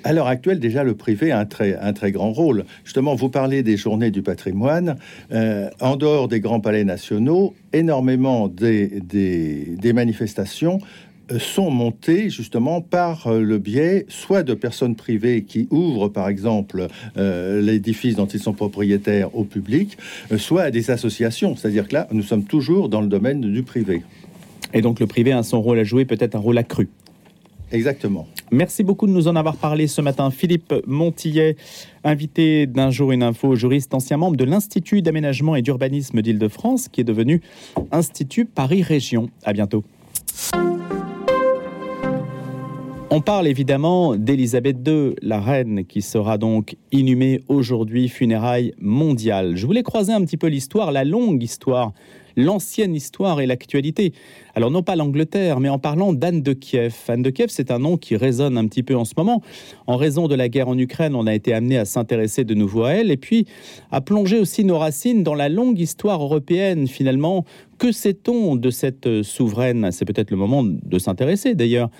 À 0.05 0.13
l'heure 0.13 0.27
actuelle, 0.27 0.61
déjà, 0.61 0.85
le 0.85 0.95
privé 0.95 1.33
a 1.33 1.39
un 1.39 1.47
très, 1.47 1.77
un 1.77 1.93
très 1.93 2.13
grand 2.13 2.33
rôle. 2.33 2.65
Justement, 2.85 3.15
vous 3.15 3.31
parlez 3.31 3.63
des 3.63 3.77
journées 3.77 4.11
du 4.11 4.23
patrimoine. 4.23 4.97
Euh, 5.33 5.71
en 5.81 5.97
dehors 5.97 6.29
des 6.29 6.41
grands 6.41 6.61
palais 6.61 6.85
nationaux, 6.85 7.55
énormément 7.73 8.49
des, 8.49 9.01
des, 9.01 9.93
manifestations 9.95 10.79
euh, 11.33 11.39
sont 11.39 11.71
montées 11.71 12.29
justement 12.29 12.83
par 12.83 13.29
euh, 13.29 13.41
le 13.41 13.59
biais 13.59 14.05
soit 14.09 14.43
de 14.43 14.53
personnes 14.53 14.95
privées 14.95 15.43
qui 15.43 15.69
ouvrent 15.71 16.09
par 16.09 16.29
exemple 16.29 16.87
l'édifice 17.17 18.17
dont 18.17 18.27
ils 18.27 18.41
sont 18.41 18.53
propriétaires 18.53 19.35
au 19.35 19.45
public, 19.45 19.97
soit 20.37 20.63
à 20.65 20.71
des 20.71 20.91
associations. 20.91 21.57
C'est-à-dire 21.57 21.89
que 21.89 21.95
là, 21.95 22.09
nous 22.13 22.23
sommes 22.23 22.45
toujours 22.45 22.89
dans 22.89 23.01
le 23.01 23.09
domaine 23.09 23.41
du 23.41 23.63
privé. 23.63 24.03
Et 24.75 24.83
donc 24.83 25.01
le 25.01 25.07
privé 25.07 25.33
a 25.33 25.43
son 25.43 25.63
rôle 25.63 25.79
à 25.79 25.85
jouer, 25.85 26.05
peut-être 26.05 26.35
un 26.35 26.41
rôle 26.41 26.59
accru. 26.59 26.89
Exactement. 27.75 28.29
Merci 28.53 28.85
beaucoup 28.85 29.09
de 29.09 29.13
nous 29.13 29.27
en 29.27 29.35
avoir 29.35 29.57
parlé 29.57 29.89
ce 29.89 30.01
matin. 30.01 30.31
Philippe 30.31 30.73
Montillet, 30.87 31.57
invité 32.05 32.69
d'un 32.69 32.91
jour 32.91 33.11
une 33.11 33.25
info, 33.25 33.57
juriste, 33.57 33.95
ancien 33.95 34.17
membre 34.17 34.37
de 34.37 34.45
l'Institut 34.45 35.03
d'aménagement 35.03 35.57
et 35.57 35.63
d'urbanisme 35.63 36.23
d'Île-de-France, 36.23 36.87
qui 36.89 37.01
est 37.01 37.05
devenu 37.05 37.43
Institut 37.91 38.45
Paris 38.45 38.83
Région. 38.83 39.29
À 39.43 39.53
bientôt. 39.53 39.83
On 43.11 43.21
parle 43.21 43.49
évidemment 43.49 44.15
d'Élisabeth 44.17 44.77
II, 44.87 45.15
la 45.21 45.41
reine 45.41 45.85
qui 45.85 46.01
sera 46.01 46.39
donc 46.39 46.77
inhumée 46.93 47.43
aujourd'hui, 47.49 48.09
funérailles 48.09 48.73
mondiales. 48.81 49.57
Je 49.57 49.67
voulais 49.67 49.83
croiser 49.83 50.13
un 50.13 50.21
petit 50.21 50.37
peu 50.37 50.47
l'histoire, 50.47 50.93
la 50.93 51.05
longue 51.05 51.43
histoire 51.43 51.93
l'ancienne 52.37 52.95
histoire 52.95 53.41
et 53.41 53.47
l'actualité. 53.47 54.13
Alors 54.55 54.71
non 54.71 54.83
pas 54.83 54.97
l'Angleterre, 54.97 55.61
mais 55.61 55.69
en 55.69 55.79
parlant 55.79 56.13
d'Anne 56.13 56.43
de 56.43 56.53
Kiev. 56.53 56.95
Anne 57.09 57.23
de 57.23 57.31
Kiev, 57.31 57.49
c'est 57.51 57.71
un 57.71 57.79
nom 57.79 57.97
qui 57.97 58.17
résonne 58.17 58.57
un 58.59 58.67
petit 58.67 58.83
peu 58.83 58.97
en 58.97 59.05
ce 59.05 59.15
moment. 59.17 59.43
En 59.87 59.97
raison 59.97 60.29
de 60.29 60.35
la 60.35 60.49
guerre 60.49 60.69
en 60.69 60.79
Ukraine, 60.79 61.15
on 61.15 61.27
a 61.27 61.35
été 61.35 61.53
amené 61.53 61.79
à 61.79 61.85
s'intéresser 61.85 62.45
de 62.45 62.55
nouveau 62.55 62.85
à 62.85 62.93
elle 62.93 63.11
et 63.11 63.17
puis 63.17 63.47
à 63.91 64.01
plonger 64.01 64.39
aussi 64.39 64.65
nos 64.65 64.79
racines 64.79 65.23
dans 65.23 65.35
la 65.35 65.49
longue 65.49 65.79
histoire 65.79 66.23
européenne 66.23 66.87
finalement 66.87 67.45
que 67.79 67.93
sait-on 67.93 68.57
de 68.57 68.71
cette 68.71 69.23
souveraine? 69.23 69.91
C'est 69.91 70.05
peut-être 70.05 70.31
le 70.31 70.37
moment 70.37 70.63
de 70.65 70.99
s'intéresser 70.99 71.55
d'ailleurs 71.55 71.91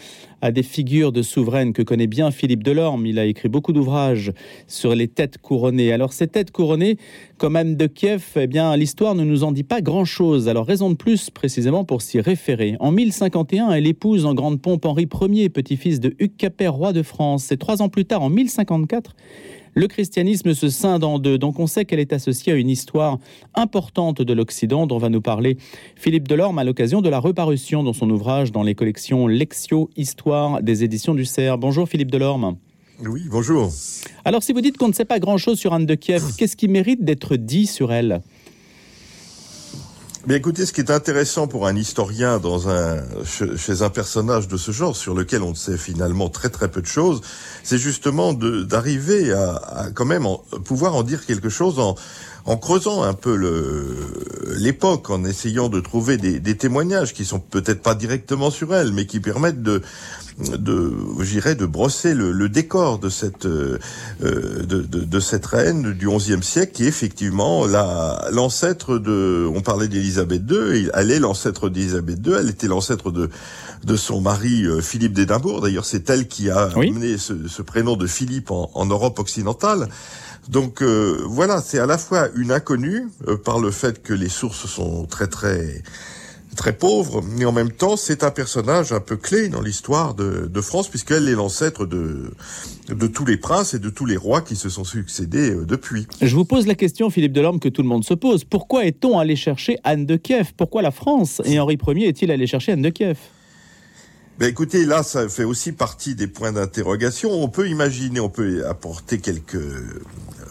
à 0.45 0.53
des 0.53 0.63
figures 0.63 1.11
de 1.11 1.23
souveraines 1.23 1.73
que 1.73 1.81
connaît 1.81 2.07
bien 2.07 2.31
Philippe 2.31 2.63
Delorme. 2.63 3.07
Il 3.07 3.19
a 3.19 3.25
écrit 3.25 3.49
beaucoup 3.49 3.73
d'ouvrages 3.73 4.31
sur 4.69 4.95
les 4.95 5.09
têtes 5.09 5.39
couronnées. 5.39 5.91
Alors 5.91 6.13
ces 6.13 6.27
têtes 6.27 6.51
couronnées, 6.51 6.99
comme 7.39 7.57
Anne 7.57 7.77
de 7.77 7.87
Kiev, 7.87 8.23
eh 8.37 8.47
bien 8.47 8.77
l'histoire 8.77 9.15
ne 9.15 9.25
nous 9.25 9.43
en 9.43 9.53
dit 9.53 9.63
pas 9.63 9.81
grand-chose. 9.81 10.47
Alors 10.51 10.67
raison 10.67 10.91
de 10.91 10.97
plus 10.97 11.31
précisément 11.31 11.87
pour 11.87 12.03
s'y 12.03 12.21
référer. 12.21 12.77
En 12.79 12.93
1051, 12.93 13.71
elle 13.71 13.87
épouse 13.87 14.27
en 14.27 14.35
grande 14.35 14.61
pompe 14.61 14.85
Henri 14.85 15.09
Ier, 15.31 15.49
petit-fils 15.49 15.99
de 15.99 16.15
Hugues 16.19 16.37
Capet, 16.37 16.69
roi 16.69 16.93
de 16.93 17.03
France. 17.03 17.51
Et 17.51 17.57
trois 17.57 17.81
ans 17.81 17.89
plus 17.89 18.05
tard, 18.05 18.21
en 18.21 18.29
1054, 18.29 19.17
le 19.75 19.87
christianisme 19.87 20.55
se 20.55 20.69
scinde 20.69 21.05
en 21.05 21.19
deux. 21.19 21.39
Donc 21.39 21.59
on 21.59 21.67
sait 21.67 21.85
qu'elle 21.85 22.01
est 22.01 22.13
associée 22.13 22.53
à 22.53 22.57
une 22.57 22.71
histoire 22.71 23.19
importante 23.55 24.23
de 24.23 24.33
l'Occident 24.33 24.87
dont 24.87 24.99
va 24.99 25.09
nous 25.09 25.21
parler 25.21 25.59
Philippe 25.97 26.29
Delorme 26.29 26.59
à 26.59 26.65
l'occasion 26.65 27.03
de 27.03 27.09
la 27.09 27.19
reparution 27.19 27.83
dans 27.83 27.93
son 27.93 28.09
ouvrage 28.11 28.53
dans 28.53 28.63
les 28.63 28.75
collections 28.75 29.27
Lexio 29.27 29.91
Histoire 29.97 30.63
des 30.63 30.85
éditions 30.85 31.15
du 31.15 31.25
Cerf. 31.25 31.59
Bonjour 31.59 31.89
Philippe 31.89 32.11
Delorme. 32.11 32.57
Oui, 33.05 33.23
bonjour. 33.29 33.73
Alors 34.25 34.43
si 34.43 34.53
vous 34.53 34.61
dites 34.61 34.79
qu'on 34.79 34.89
ne 34.89 34.93
sait 34.93 35.05
pas 35.05 35.19
grand-chose 35.19 35.59
sur 35.59 35.75
Anne 35.75 35.87
de 35.87 35.95
Kiev, 35.95 36.23
qu'est-ce 36.39 36.57
qui 36.57 36.69
mérite 36.69 37.05
d'être 37.05 37.37
dit 37.37 37.67
sur 37.67 37.93
elle? 37.93 38.21
Mais 40.27 40.37
écoutez, 40.37 40.67
ce 40.67 40.73
qui 40.73 40.81
est 40.81 40.91
intéressant 40.91 41.47
pour 41.47 41.67
un 41.67 41.77
historien 41.77 42.39
dans 42.39 42.69
un, 42.69 43.03
chez 43.57 43.83
un 43.83 43.91
personnage 43.91 44.49
de 44.49 44.57
ce 44.57 44.71
genre, 44.71 44.97
sur 44.97 45.15
lequel 45.15 45.43
on 45.43 45.55
sait 45.55 45.77
finalement 45.77 46.29
très 46.29 46.49
très 46.49 46.69
peu 46.69 46.81
de 46.81 46.87
choses, 46.87 47.21
c'est 47.63 47.79
justement 47.79 48.33
d'arriver 48.33 49.33
à, 49.33 49.55
à, 49.55 49.91
quand 49.91 50.05
même 50.05 50.27
pouvoir 50.65 50.95
en 50.95 51.03
dire 51.03 51.27
quelque 51.27 51.49
chose 51.49 51.79
en, 51.79 51.95
en 52.47 52.57
creusant 52.57 53.03
un 53.03 53.15
peu 53.15 53.35
l'époque, 54.59 55.09
en 55.11 55.25
essayant 55.25 55.69
de 55.69 55.81
trouver 55.81 56.19
des, 56.19 56.41
des 56.41 56.57
témoignages 56.57 57.15
qui 57.15 57.25
sont 57.25 57.41
peut-être 57.41 57.83
pas 57.83 57.95
directement 57.95 58.51
sur 58.51 58.75
elle, 58.75 58.93
mais 58.93 59.07
qui 59.07 59.21
permettent 59.21 59.63
de, 59.63 59.81
de, 60.39 60.93
j'irais, 61.23 61.55
de 61.55 61.65
brosser 61.65 62.13
le, 62.13 62.33
le, 62.33 62.49
décor 62.51 62.99
de 62.99 63.09
cette 63.09 63.47
euh, 63.47 63.79
de, 64.21 64.83
de, 64.83 64.83
de, 64.83 65.21
cette 65.21 65.47
reine 65.47 65.95
du 65.95 66.09
XIe 66.09 66.43
siècle, 66.43 66.73
qui 66.73 66.85
est 66.85 66.89
effectivement 66.89 67.67
la 67.67 68.29
l'ancêtre 68.31 68.99
de. 68.99 69.49
On 69.55 69.63
parlait 69.63 69.89
d'Élisabeth 69.89 70.43
II, 70.51 70.91
elle 70.93 71.11
est 71.11 71.21
l'ancêtre 71.21 71.71
d'Élisabeth 71.71 72.19
II. 72.27 72.35
Elle 72.39 72.51
était 72.51 72.67
l'ancêtre 72.69 73.11
de 73.11 73.31
de 73.85 73.97
son 73.97 74.21
mari 74.21 74.65
euh, 74.65 74.81
Philippe 74.81 75.13
d'Édimbourg. 75.13 75.61
D'ailleurs, 75.61 75.85
c'est 75.85 76.09
elle 76.11 76.27
qui 76.27 76.51
a 76.51 76.71
amené 76.75 77.17
ce, 77.17 77.49
ce, 77.49 77.63
prénom 77.63 77.97
de 77.97 78.07
Philippe 78.07 78.51
en, 78.51 78.71
en 78.75 78.87
Europe 78.87 79.19
occidentale. 79.19 79.89
Donc 80.49 80.83
euh, 80.83 81.21
voilà, 81.27 81.61
c'est 81.61 81.79
à 81.79 81.87
la 81.87 81.99
fois 81.99 82.29
une 82.37 82.53
inconnue 82.53 83.09
par 83.45 83.59
le 83.59 83.71
fait 83.71 84.03
que 84.03 84.13
les 84.13 84.29
sources 84.29 84.67
sont 84.67 85.07
très 85.07 85.27
très 85.27 85.83
très 86.55 86.73
pauvre, 86.73 87.23
mais 87.37 87.45
en 87.45 87.53
même 87.53 87.71
temps, 87.71 87.97
c'est 87.97 88.25
un 88.25 88.31
personnage 88.31 88.93
un 88.93 89.01
peu 89.01 89.17
clé 89.17 89.49
dans 89.49 89.61
l'histoire 89.61 90.15
de, 90.15 90.47
de, 90.47 90.61
France, 90.61 90.89
puisqu'elle 90.89 91.29
est 91.29 91.35
l'ancêtre 91.35 91.85
de, 91.85 92.33
de 92.89 93.07
tous 93.07 93.25
les 93.25 93.37
princes 93.37 93.75
et 93.75 93.79
de 93.79 93.91
tous 93.91 94.07
les 94.07 94.17
rois 94.17 94.41
qui 94.41 94.57
se 94.57 94.69
sont 94.69 94.85
succédés 94.85 95.51
euh, 95.51 95.65
depuis. 95.65 96.07
Je 96.23 96.35
vous 96.35 96.45
pose 96.45 96.67
la 96.67 96.75
question, 96.75 97.11
Philippe 97.11 97.33
Delorme, 97.33 97.61
que 97.61 97.69
tout 97.69 97.83
le 97.83 97.89
monde 97.89 98.05
se 98.05 98.15
pose. 98.15 98.45
Pourquoi 98.45 98.87
est-on 98.87 99.19
allé 99.19 99.37
chercher 99.37 99.79
Anne 99.85 100.07
de 100.07 100.17
Kiev? 100.17 100.53
Pourquoi 100.57 100.83
la 100.83 100.91
France? 100.91 101.43
Et 101.45 101.59
Henri 101.59 101.79
Ier 101.87 102.09
est-il 102.09 102.31
allé 102.31 102.47
chercher 102.47 102.73
Anne 102.73 102.83
de 102.83 102.91
Kiev? 102.91 103.19
Ben 104.39 104.49
écoutez, 104.49 104.85
là, 104.85 105.05
ça 105.05 105.29
fait 105.29 105.45
aussi 105.45 105.71
partie 105.71 106.17
des 106.17 106.27
points 106.27 106.51
d'interrogation. 106.51 107.31
On 107.31 107.49
peut 107.49 107.69
imaginer, 107.69 108.19
on 108.19 108.29
peut 108.29 108.67
apporter 108.67 109.21
quelques 109.21 109.61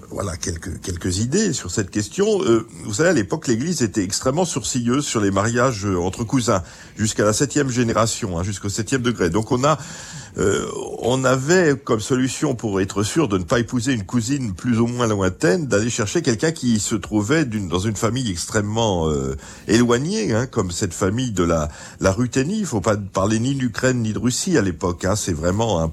voilà 0.10 0.38
quelques 0.38 0.80
quelques 0.80 1.18
idées 1.18 1.54
sur 1.54 1.70
cette 1.72 1.90
question. 1.90 2.42
Euh, 2.44 2.66
vous 2.86 2.94
savez, 2.94 3.10
à 3.10 3.14
l'époque, 3.14 3.48
l'Église 3.48 3.82
était 3.82 4.04
extrêmement 4.04 4.46
sourcilleuse 4.46 5.06
sur 5.06 5.20
les 5.20 5.32
mariages 5.32 5.86
euh, 5.86 5.98
entre 5.98 6.24
cousins 6.24 6.64
jusqu'à 6.96 7.26
la 7.26 7.34
septième 7.34 7.70
génération, 7.70 8.40
hein, 8.40 8.44
jusqu'au 8.44 8.70
septième 8.70 9.02
degré. 9.02 9.30
Donc 9.30 9.52
on 9.52 9.64
a 9.66 9.78
euh, 10.38 10.66
on 11.00 11.24
avait 11.24 11.76
comme 11.78 12.00
solution 12.00 12.56
pour 12.56 12.82
être 12.82 13.04
sûr 13.04 13.28
de 13.28 13.38
ne 13.38 13.44
pas 13.44 13.60
épouser 13.60 13.94
une 13.94 14.04
cousine 14.04 14.54
plus 14.54 14.80
ou 14.80 14.88
moins 14.88 15.08
lointaine, 15.08 15.68
d'aller 15.68 15.90
chercher 15.90 16.22
quelqu'un 16.22 16.52
qui 16.52 16.80
se 16.80 16.96
trouvait 16.96 17.46
dans 17.46 17.80
une 17.80 17.96
famille 17.96 18.32
extrêmement 18.32 19.10
euh, 19.10 19.36
éloignée, 19.68 20.34
hein, 20.34 20.48
comme 20.48 20.72
cette 20.72 20.94
famille 20.94 21.32
de 21.32 21.44
la, 21.44 21.70
la 22.00 22.12
Ruthénie. 22.12 22.60
Il 22.60 22.66
faut 22.66 22.82
pas 22.82 22.98
parler 22.98 23.40
ni 23.40 23.54
d'Ukraine 23.56 24.02
ni 24.02 24.14
de 24.14 24.20
Russie 24.20 24.58
à 24.58 24.62
l'époque. 24.62 25.06
Hein. 25.06 25.16
C'est 25.16 25.34
vraiment 25.34 25.82
un, 25.82 25.92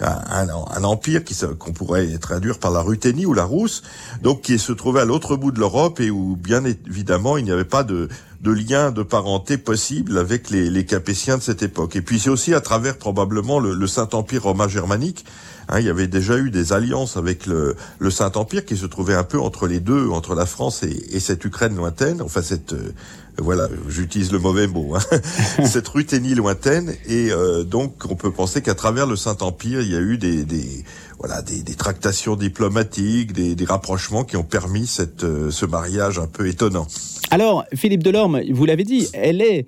un, 0.00 0.48
un 0.48 0.84
empire 0.84 1.24
qui 1.24 1.36
qu'on 1.58 1.72
pourrait 1.72 2.18
traduire 2.18 2.58
par 2.58 2.72
la 2.72 2.80
Ruthénie 2.80 3.26
ou 3.26 3.32
la 3.32 3.44
Rousse, 3.44 3.82
donc 4.22 4.42
qui 4.42 4.58
se 4.58 4.72
trouvait 4.72 5.00
à 5.00 5.04
l'autre 5.04 5.36
bout 5.36 5.52
de 5.52 5.60
l'Europe 5.60 6.00
et 6.00 6.10
où 6.10 6.36
bien 6.36 6.64
évidemment 6.64 7.36
il 7.36 7.44
n'y 7.44 7.52
avait 7.52 7.64
pas 7.64 7.84
de 7.84 8.08
de 8.40 8.52
liens 8.52 8.92
de 8.92 9.02
parenté 9.02 9.58
possibles 9.58 10.16
avec 10.16 10.50
les, 10.50 10.70
les 10.70 10.84
Capétiens 10.84 11.38
de 11.38 11.42
cette 11.42 11.62
époque. 11.62 11.96
Et 11.96 12.02
puis 12.02 12.20
c'est 12.20 12.30
aussi 12.30 12.54
à 12.54 12.60
travers 12.60 12.96
probablement 12.96 13.58
le, 13.58 13.86
Saint-Empire 13.86 14.44
romain 14.44 14.68
germanique. 14.68 15.24
Hein, 15.68 15.80
il 15.80 15.86
y 15.86 15.90
avait 15.90 16.06
déjà 16.06 16.38
eu 16.38 16.50
des 16.50 16.72
alliances 16.72 17.16
avec 17.16 17.46
le, 17.46 17.74
le 17.98 18.10
Saint-Empire 18.10 18.64
qui 18.64 18.76
se 18.76 18.86
trouvait 18.86 19.14
un 19.14 19.24
peu 19.24 19.40
entre 19.40 19.66
les 19.66 19.80
deux, 19.80 20.08
entre 20.08 20.34
la 20.34 20.46
France 20.46 20.82
et, 20.82 21.16
et 21.16 21.20
cette 21.20 21.44
Ukraine 21.44 21.74
lointaine, 21.74 22.22
enfin 22.22 22.42
cette 22.42 22.74
euh, 22.74 22.92
voilà, 23.40 23.68
j'utilise 23.88 24.32
le 24.32 24.38
mauvais 24.38 24.66
mot, 24.66 24.96
hein, 24.96 25.00
cette 25.64 25.88
Ruthénie 25.88 26.34
lointaine, 26.34 26.94
et 27.06 27.30
euh, 27.30 27.62
donc 27.62 28.04
on 28.08 28.16
peut 28.16 28.32
penser 28.32 28.62
qu'à 28.62 28.74
travers 28.74 29.06
le 29.06 29.16
Saint-Empire, 29.16 29.80
il 29.80 29.92
y 29.92 29.96
a 29.96 30.00
eu 30.00 30.18
des, 30.18 30.44
des 30.44 30.84
voilà 31.18 31.42
des, 31.42 31.62
des, 31.62 31.74
tractations 31.74 32.36
diplomatiques, 32.36 33.32
des, 33.32 33.54
des, 33.54 33.64
rapprochements 33.64 34.24
qui 34.24 34.36
ont 34.36 34.44
permis 34.44 34.86
cette, 34.86 35.24
euh, 35.24 35.50
ce 35.50 35.66
mariage 35.66 36.18
un 36.18 36.26
peu 36.26 36.48
étonnant. 36.48 36.86
Alors, 37.30 37.64
Philippe 37.74 38.02
Delorme, 38.02 38.40
vous 38.50 38.64
l'avez 38.64 38.84
dit, 38.84 39.08
elle 39.12 39.42
est 39.42 39.66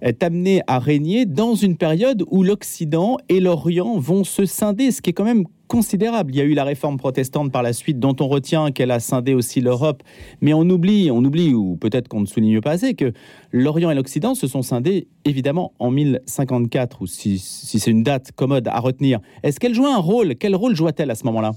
est 0.00 0.22
amenée 0.22 0.62
à 0.66 0.78
régner 0.78 1.26
dans 1.26 1.54
une 1.54 1.76
période 1.76 2.24
où 2.30 2.42
l'Occident 2.42 3.18
et 3.28 3.40
l'Orient 3.40 3.98
vont 3.98 4.24
se 4.24 4.44
scinder, 4.46 4.90
ce 4.90 5.00
qui 5.02 5.10
est 5.10 5.12
quand 5.12 5.24
même 5.24 5.44
considérable. 5.68 6.32
Il 6.34 6.38
y 6.38 6.40
a 6.40 6.44
eu 6.44 6.54
la 6.54 6.64
réforme 6.64 6.98
protestante 6.98 7.50
par 7.50 7.62
la 7.62 7.72
suite, 7.72 7.98
dont 7.98 8.14
on 8.20 8.28
retient 8.28 8.70
qu'elle 8.70 8.90
a 8.90 9.00
scindé 9.00 9.34
aussi 9.34 9.60
l'Europe, 9.60 10.02
mais 10.40 10.54
on 10.54 10.68
oublie, 10.68 11.10
on 11.10 11.24
oublie, 11.24 11.54
ou 11.54 11.76
peut-être 11.76 12.08
qu'on 12.08 12.20
ne 12.20 12.26
souligne 12.26 12.60
pas 12.60 12.72
assez, 12.72 12.94
que 12.94 13.12
l'Orient 13.50 13.90
et 13.90 13.94
l'Occident 13.94 14.34
se 14.34 14.46
sont 14.46 14.62
scindés 14.62 15.08
évidemment 15.24 15.72
en 15.78 15.90
1054, 15.90 17.02
ou 17.02 17.06
si, 17.06 17.38
si 17.38 17.78
c'est 17.78 17.90
une 17.90 18.02
date 18.02 18.32
commode 18.32 18.68
à 18.68 18.78
retenir. 18.80 19.20
Est-ce 19.42 19.58
qu'elle 19.58 19.74
joue 19.74 19.86
un 19.86 19.98
rôle? 19.98 20.36
Quel 20.36 20.54
rôle 20.54 20.76
joue-t-elle 20.76 21.10
à 21.10 21.14
ce 21.14 21.24
moment-là? 21.24 21.52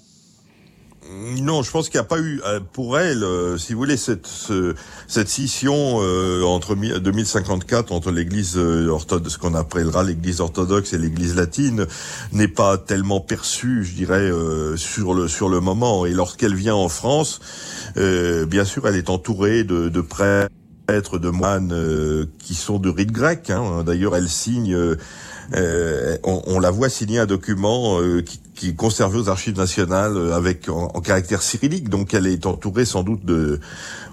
Non, 1.10 1.64
je 1.64 1.72
pense 1.72 1.90
qu'il 1.90 2.00
n'y 2.00 2.06
a 2.06 2.08
pas 2.08 2.20
eu 2.20 2.42
euh, 2.46 2.60
pour 2.74 3.00
elle, 3.00 3.24
euh, 3.24 3.58
si 3.58 3.74
vous 3.74 3.80
voulez, 3.80 3.96
cette, 3.96 4.28
cette 5.08 5.30
scission 5.30 6.00
euh, 6.02 6.44
entre 6.44 6.76
2054 6.76 7.92
entre 7.92 8.12
l'Église 8.12 8.58
orthodoxe, 8.58 9.34
ce 9.34 9.38
qu'on 9.38 9.54
appellera 9.54 10.04
l'Église 10.04 10.42
orthodoxe 10.42 10.94
et 10.94 10.98
l'Église 10.98 11.36
latine, 11.36 11.86
n'est 12.34 12.48
pas 12.50 12.78
tellement 12.78 13.22
perçue, 13.22 13.86
je 13.86 13.94
dirais, 13.94 14.32
sur 14.76 15.14
le 15.14 15.28
sur 15.28 15.50
le 15.50 15.60
moment. 15.60 16.06
Et 16.06 16.12
lorsqu'elle 16.12 16.56
vient 16.56 16.76
en 16.76 16.90
France, 16.90 17.40
bien 17.96 18.66
sûr, 18.66 18.88
elle 18.88 18.96
est 18.96 19.10
entourée 19.10 19.64
de, 19.64 19.90
de 19.90 20.02
prêtres, 20.02 21.20
de 21.20 21.30
moines 21.30 22.28
qui 22.40 22.56
sont 22.56 22.80
de 22.80 22.90
rite 22.90 23.12
grec. 23.12 23.50
Hein. 23.50 23.84
D'ailleurs, 23.86 24.16
elle 24.16 24.30
signe. 24.30 24.78
On, 25.54 26.42
on, 26.46 26.60
la 26.60 26.72
voit 26.72 26.90
signer 26.90 27.20
un 27.20 27.26
document 27.26 28.00
qui, 28.26 28.40
qui 28.58 28.70
est 28.70 28.76
conservée 28.76 29.20
aux 29.20 29.30
archives 29.30 29.56
nationales 29.56 30.18
euh, 30.18 30.36
avec 30.36 30.68
en, 30.68 30.88
caractère 31.00 31.42
cyrillique, 31.42 31.90
donc 31.90 32.14
elle 32.14 32.28
est 32.28 32.46
entourée 32.46 32.86
sans 32.86 33.04
doute 33.04 33.24
de 33.24 33.60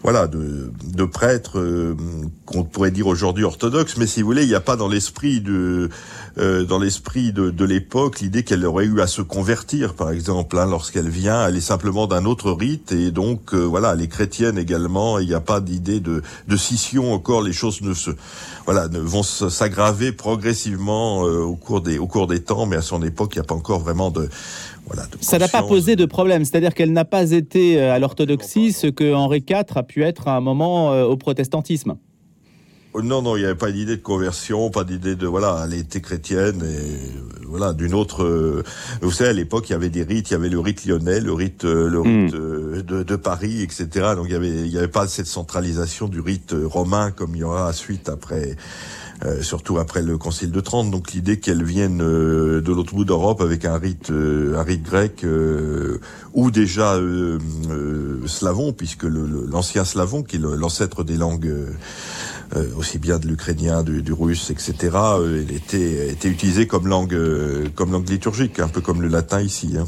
voilà 0.03 0.29
de, 0.29 0.71
de 0.85 1.05
prêtres 1.05 1.59
euh, 1.59 1.97
qu'on 2.45 2.63
pourrait 2.63 2.91
dire 2.91 3.07
aujourd'hui 3.07 3.45
orthodoxes, 3.45 3.97
mais 3.97 4.07
si 4.07 4.21
vous 4.21 4.27
voulez, 4.27 4.43
il 4.43 4.49
n'y 4.49 4.55
a 4.55 4.61
pas 4.61 4.77
dans 4.77 4.87
l'esprit 4.87 5.41
de 5.41 5.89
euh, 6.37 6.65
dans 6.65 6.79
l'esprit 6.79 7.33
de, 7.33 7.51
de 7.51 7.65
l'époque 7.65 8.21
l'idée 8.21 8.43
qu'elle 8.43 8.65
aurait 8.67 8.85
eu 8.85 9.01
à 9.01 9.07
se 9.07 9.23
convertir, 9.23 9.95
par 9.95 10.11
exemple, 10.11 10.59
hein, 10.59 10.67
lorsqu'elle 10.67 11.09
vient, 11.09 11.49
elle 11.49 11.57
est 11.57 11.63
simplement 11.63 12.07
d'un 12.07 12.27
autre 12.27 12.53
rite. 12.53 12.93
Et 12.93 13.11
donc 13.11 13.55
voilà, 13.55 13.95
les 13.95 14.09
chrétiennes 14.09 14.59
également, 14.59 15.19
il 15.19 15.27
n'y 15.27 15.35
a 15.35 15.41
pas 15.41 15.61
d'idée 15.61 16.01
de, 16.01 16.23
de 16.47 16.57
scission 16.57 17.15
encore, 17.15 17.41
les 17.41 17.53
choses 17.53 17.81
ne 17.81 17.95
se 17.95 18.11
voilà 18.67 18.89
ne 18.89 18.99
vont 18.99 19.23
s'aggraver 19.23 20.13
progressivement 20.13 21.23
au 21.23 21.57
cours 21.57 21.81
des 21.81 21.99
au 21.99 22.07
cours 22.07 22.27
des 22.27 22.43
temps, 22.43 22.67
mais 22.67 22.77
à 22.77 22.83
son 22.83 23.03
époque, 23.03 23.33
il 23.35 23.39
n'y 23.39 23.45
a 23.45 23.47
pas 23.47 23.55
encore 23.55 23.81
vraiment 23.81 24.11
de 24.11 24.29
ça 25.21 25.39
n'a 25.39 25.49
pas 25.49 25.63
posé 25.63 25.97
de 25.97 26.05
problème, 26.05 26.45
c'est-à-dire 26.45 26.75
qu'elle 26.75 26.93
n'a 26.93 27.05
pas 27.05 27.31
été 27.31 27.81
euh, 27.81 27.95
à 27.95 27.99
l'orthodoxie 27.99 28.73
ce 28.73 28.87
que 28.87 29.15
Henri 29.15 29.45
IV 29.49 29.65
a 29.75 29.83
pu 29.83 30.03
être 30.03 30.29
à 30.29 30.37
un 30.37 30.41
moment 30.41 30.93
euh, 30.93 31.05
au 31.05 31.17
protestantisme. 31.17 31.97
Non, 33.03 33.23
non, 33.23 33.37
il 33.37 33.41
n'y 33.41 33.47
avait 33.47 33.55
pas 33.55 33.73
d'idée 33.73 33.97
de 33.97 34.03
conversion, 34.03 34.71
pas 34.71 34.85
d'idée 34.85 35.17
de 35.17 35.27
voilà, 35.27 35.65
elle 35.65 35.75
était 35.75 36.01
chrétienne 36.01 36.63
et 36.63 37.47
voilà 37.47 37.73
d'une 37.73 37.95
autre. 37.95 38.63
vous 39.03 39.11
savez, 39.11 39.31
à 39.31 39.33
l'époque, 39.33 39.69
il 39.69 39.73
y 39.73 39.77
avait 39.77 39.91
des 39.91 40.03
rites, 40.03 40.31
il 40.31 40.33
y 40.33 40.37
avait 40.37 40.49
le 40.49 40.61
rite 40.61 40.85
lyonnais, 40.87 41.21
le 41.21 41.33
rite, 41.33 41.65
le 41.65 42.01
rite 42.01 42.35
hmm. 42.35 42.83
de, 42.83 43.03
de, 43.03 43.17
Paris, 43.17 43.63
etc. 43.63 43.89
Donc 44.17 44.27
il 44.27 44.33
y 44.33 44.37
avait, 44.37 44.49
il 44.49 44.73
y 44.73 44.79
avait 44.79 44.89
pas 44.89 45.07
cette 45.09 45.27
centralisation 45.27 46.09
du 46.09 46.21
rite 46.21 46.55
romain 46.65 47.11
comme 47.11 47.35
il 47.35 47.41
y 47.41 47.45
aura 47.45 47.69
à 47.69 47.73
suite 47.73 48.09
après 48.09 48.57
euh, 49.25 49.43
surtout 49.43 49.79
après 49.79 50.03
le 50.03 50.19
Concile 50.19 50.51
de 50.51 50.61
Trente. 50.61 50.91
Donc 50.91 51.13
l'idée 51.13 51.39
qu'elle 51.39 51.63
vienne 51.63 52.03
euh, 52.03 52.61
de 52.61 52.73
l'autre 52.73 52.95
bout 52.95 53.05
d'Europe 53.05 53.41
avec 53.41 53.65
un 53.65 53.79
rite, 53.79 54.11
euh, 54.11 54.59
un 54.59 54.63
rite 54.63 54.83
grec 54.83 55.25
ou 56.35 56.51
déjà 56.51 56.99
slavon, 58.27 58.73
puisque 58.73 59.05
l'ancien 59.05 59.85
slavon, 59.85 60.23
qui 60.23 60.37
est 60.37 60.41
l'ancêtre 60.41 61.05
des 61.05 61.17
langues 61.17 61.55
aussi 62.77 62.99
bien 62.99 63.19
de 63.19 63.27
l'ukrainien, 63.27 63.83
du, 63.83 64.13
russe, 64.13 64.51
etc. 64.51 64.75
il 65.25 65.55
était, 65.55 66.11
était 66.11 66.29
utilisé 66.29 66.67
comme 66.67 66.87
langue, 66.87 67.17
comme 67.75 67.93
langue 67.93 68.09
liturgique, 68.09 68.61
un 68.61 68.69
peu 68.69 68.81
comme 68.81 69.03
le 69.03 69.09
latin 69.09 69.41
ici. 69.41 69.75
Hein. 69.79 69.85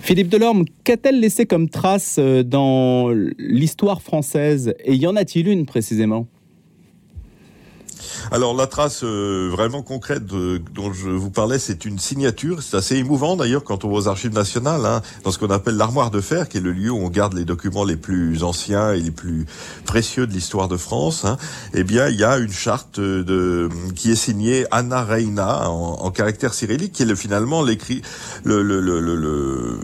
Philippe 0.00 0.28
Delorme, 0.28 0.64
qu'a-t-elle 0.84 1.20
laissé 1.20 1.46
comme 1.46 1.68
trace 1.68 2.18
dans 2.18 3.10
l'histoire 3.38 4.02
française? 4.02 4.74
Et 4.84 4.94
y 4.94 5.06
en 5.06 5.16
a-t-il 5.16 5.48
une 5.48 5.66
précisément? 5.66 6.26
Alors 8.30 8.54
la 8.54 8.66
trace 8.66 9.04
euh, 9.04 9.48
vraiment 9.50 9.82
concrète 9.82 10.24
dont 10.24 10.92
je 10.92 11.08
vous 11.08 11.30
parlais, 11.30 11.58
c'est 11.58 11.84
une 11.84 11.98
signature. 11.98 12.62
C'est 12.62 12.76
assez 12.76 12.96
émouvant 12.96 13.36
d'ailleurs 13.36 13.64
quand 13.64 13.84
on 13.84 13.88
va 13.88 13.94
aux 13.96 14.08
archives 14.08 14.32
nationales, 14.32 14.84
hein, 14.86 15.02
dans 15.24 15.30
ce 15.30 15.38
qu'on 15.38 15.50
appelle 15.50 15.76
l'armoire 15.76 16.10
de 16.10 16.20
fer, 16.20 16.48
qui 16.48 16.58
est 16.58 16.60
le 16.60 16.72
lieu 16.72 16.90
où 16.90 16.98
on 16.98 17.08
garde 17.08 17.34
les 17.34 17.44
documents 17.44 17.84
les 17.84 17.96
plus 17.96 18.42
anciens 18.42 18.92
et 18.92 19.00
les 19.00 19.10
plus 19.10 19.46
précieux 19.84 20.26
de 20.26 20.32
l'histoire 20.32 20.68
de 20.68 20.76
France. 20.76 21.24
Hein. 21.24 21.36
Eh 21.74 21.84
bien, 21.84 22.08
il 22.08 22.16
y 22.16 22.24
a 22.24 22.38
une 22.38 22.52
charte 22.52 23.00
de 23.00 23.68
qui 23.94 24.10
est 24.10 24.16
signée 24.16 24.66
Anna 24.70 25.04
Reina 25.04 25.68
en, 25.68 26.10
caractère 26.10 26.54
cyrillique, 26.54 26.92
qui 26.92 27.02
est 27.02 27.06
le, 27.06 27.14
finalement 27.14 27.62
l'écrit 27.62 28.02
le 28.44 28.62
le, 28.62 28.80
le, 28.80 29.00
le, 29.00 29.78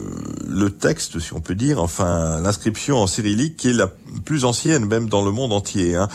le 0.48 0.70
texte, 0.70 1.18
si 1.18 1.32
on 1.32 1.40
peut 1.40 1.54
dire, 1.54 1.80
enfin 1.82 2.40
l'inscription 2.40 2.98
en 2.98 3.06
cyrillique 3.06 3.56
qui 3.56 3.70
est 3.70 3.72
la 3.72 3.88
plus 4.24 4.44
ancienne 4.44 4.86
même 4.86 5.08
dans 5.08 5.24
le 5.24 5.30
monde 5.30 5.52
entier. 5.52 5.96
Hein. 5.96 6.08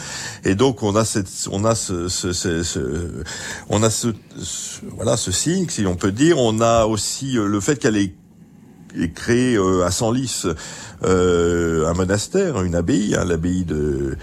Et 0.43 0.55
donc 0.55 0.83
on 0.83 0.95
a 0.95 1.05
cette 1.05 1.29
on 1.51 1.65
a 1.65 1.75
ce 1.75 1.92
on 3.69 3.83
a 3.83 3.89
ce, 3.89 4.07
voilà 4.95 5.17
ce 5.17 5.31
signe, 5.31 5.67
si 5.69 5.85
on 5.85 5.95
peut 5.95 6.11
dire. 6.11 6.37
On 6.39 6.59
a 6.61 6.85
aussi 6.85 7.37
euh, 7.37 7.47
le 7.47 7.59
fait 7.59 7.77
qu'elle 7.77 7.97
est, 7.97 8.13
créée 9.13 9.55
euh, 9.55 9.85
à 9.85 9.91
Senlis 9.91 10.43
euh, 11.03 11.87
un 11.87 11.93
monastère, 11.93 12.61
une 12.61 12.75
abbaye, 12.75 13.15
hein, 13.15 13.25
l'abbaye 13.25 13.65
de 13.65 14.15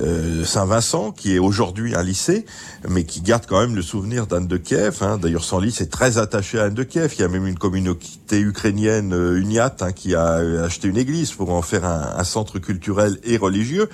euh, 0.00 0.44
Saint-Vincent, 0.44 1.12
qui 1.12 1.36
est 1.36 1.38
aujourd'hui 1.38 1.94
un 1.94 2.02
lycée, 2.02 2.46
mais 2.88 3.04
qui 3.04 3.20
garde 3.20 3.44
quand 3.46 3.60
même 3.60 3.76
le 3.76 3.82
souvenir 3.82 4.26
d'Anne 4.26 4.48
de 4.48 4.56
Kiev. 4.56 4.98
Hein. 5.02 5.18
D'ailleurs, 5.18 5.44
Senlis 5.44 5.76
est 5.80 5.92
très 5.92 6.18
attaché 6.18 6.58
à 6.58 6.64
Anne 6.64 6.74
de 6.74 6.82
Kiev. 6.82 7.14
Il 7.16 7.20
y 7.20 7.24
a 7.24 7.28
même 7.28 7.46
une 7.46 7.58
communauté 7.58 8.40
ukrainienne, 8.40 9.14
Uniat, 9.36 9.76
hein, 9.80 9.92
qui 9.92 10.16
a 10.16 10.40
acheté 10.64 10.88
une 10.88 10.96
église 10.96 11.32
pour 11.32 11.50
en 11.50 11.62
faire 11.62 11.84
un, 11.84 12.14
un 12.16 12.24
centre 12.24 12.58
culturel 12.58 13.18
et 13.22 13.36
religieux. 13.36 13.88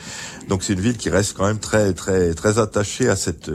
Donc 0.48 0.62
c'est 0.62 0.72
une 0.72 0.80
ville 0.80 0.96
qui 0.96 1.10
reste 1.10 1.36
quand 1.36 1.46
même 1.46 1.58
très 1.58 1.92
très 1.92 2.32
très 2.34 2.58
attachée 2.58 3.08
à 3.08 3.16
cette 3.16 3.50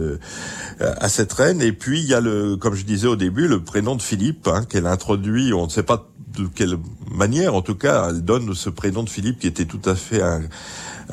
à 0.79 1.09
cette 1.09 1.33
reine. 1.33 1.61
Et 1.61 1.71
puis 1.71 1.99
il 1.99 2.07
y 2.07 2.13
a 2.13 2.21
le, 2.21 2.55
comme 2.57 2.75
je 2.75 2.85
disais 2.85 3.07
au 3.07 3.15
début, 3.15 3.47
le 3.47 3.63
prénom 3.63 3.95
de 3.95 4.01
Philippe 4.01 4.47
hein, 4.47 4.63
qu'elle 4.69 4.87
introduit. 4.87 5.51
On 5.53 5.65
ne 5.65 5.71
sait 5.71 5.83
pas 5.83 6.07
de 6.35 6.47
quelle 6.47 6.77
manière, 7.11 7.55
en 7.55 7.61
tout 7.61 7.75
cas, 7.75 8.09
elle 8.09 8.23
donne 8.23 8.53
ce 8.53 8.69
prénom 8.69 9.03
de 9.03 9.09
Philippe 9.09 9.39
qui 9.39 9.47
était 9.47 9.65
tout 9.65 9.81
à 9.85 9.95
fait 9.95 10.21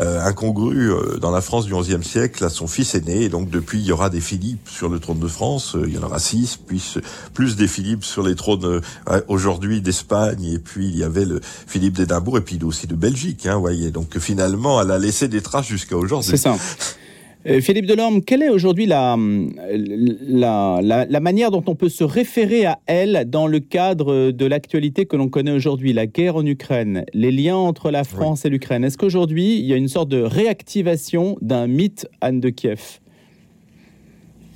euh, 0.00 0.24
incongru 0.24 0.90
euh, 0.90 1.18
dans 1.18 1.30
la 1.30 1.42
France 1.42 1.66
du 1.66 1.74
XIe 1.74 2.02
siècle 2.02 2.42
à 2.44 2.48
son 2.48 2.66
fils 2.66 2.94
aîné. 2.94 3.28
Donc 3.28 3.50
depuis, 3.50 3.78
il 3.78 3.84
y 3.84 3.92
aura 3.92 4.08
des 4.08 4.22
Philippe 4.22 4.68
sur 4.68 4.88
le 4.88 4.98
trône 4.98 5.18
de 5.18 5.28
France. 5.28 5.76
Euh, 5.76 5.84
il 5.86 5.94
y 5.94 5.98
en 5.98 6.02
aura 6.02 6.18
six, 6.18 6.56
puis 6.56 6.82
plus 7.34 7.56
des 7.56 7.68
Philippe 7.68 8.02
sur 8.04 8.22
les 8.22 8.34
trônes 8.34 8.80
aujourd'hui 9.28 9.82
d'Espagne. 9.82 10.44
Et 10.44 10.58
puis 10.58 10.88
il 10.88 10.96
y 10.96 11.04
avait 11.04 11.26
le 11.26 11.40
Philippe 11.42 11.94
d'Édimbourg 11.94 12.38
et 12.38 12.40
puis 12.40 12.58
aussi 12.62 12.86
de 12.86 12.94
Belgique. 12.94 13.46
Hein, 13.46 13.58
voyez. 13.58 13.90
Donc 13.90 14.18
finalement, 14.18 14.80
elle 14.80 14.90
a 14.90 14.98
laissé 14.98 15.28
des 15.28 15.42
traces 15.42 15.66
jusqu'à 15.66 15.96
aujourd'hui. 15.96 16.30
C'est 16.30 16.36
ça. 16.38 16.56
Euh, 17.46 17.60
Philippe 17.60 17.86
Delorme, 17.86 18.22
quelle 18.22 18.42
est 18.42 18.48
aujourd'hui 18.48 18.86
la, 18.86 19.16
la, 20.28 21.20
manière 21.20 21.50
dont 21.50 21.64
on 21.66 21.74
peut 21.74 21.88
se 21.88 22.04
référer 22.04 22.66
à 22.66 22.78
elle 22.86 23.24
dans 23.28 23.48
le 23.48 23.58
cadre 23.58 24.30
de 24.30 24.46
l'actualité 24.46 25.06
que 25.06 25.16
l'on 25.16 25.28
connaît 25.28 25.50
aujourd'hui, 25.50 25.92
la 25.92 26.06
guerre 26.06 26.36
en 26.36 26.46
Ukraine, 26.46 27.04
les 27.12 27.32
liens 27.32 27.56
entre 27.56 27.90
la 27.90 28.04
France 28.04 28.44
et 28.44 28.48
l'Ukraine? 28.48 28.84
Est-ce 28.84 28.96
qu'aujourd'hui, 28.96 29.58
il 29.58 29.66
y 29.66 29.72
a 29.72 29.76
une 29.76 29.88
sorte 29.88 30.08
de 30.08 30.22
réactivation 30.22 31.36
d'un 31.40 31.66
mythe 31.66 32.06
Anne 32.20 32.40
de 32.40 32.50
Kiev? 32.50 33.01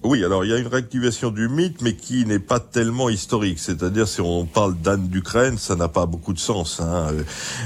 Oui, 0.06 0.24
alors 0.24 0.44
il 0.44 0.50
y 0.50 0.54
a 0.54 0.58
une 0.58 0.68
réactivation 0.68 1.30
du 1.30 1.48
mythe, 1.48 1.82
mais 1.82 1.94
qui 1.94 2.24
n'est 2.26 2.38
pas 2.38 2.60
tellement 2.60 3.08
historique. 3.08 3.58
C'est-à-dire, 3.58 4.06
si 4.06 4.20
on 4.20 4.44
parle 4.44 4.76
d'Anne 4.76 5.08
d'Ukraine, 5.08 5.58
ça 5.58 5.74
n'a 5.74 5.88
pas 5.88 6.06
beaucoup 6.06 6.32
de 6.32 6.38
sens, 6.38 6.80
hein, 6.80 7.08
euh, 7.10 7.22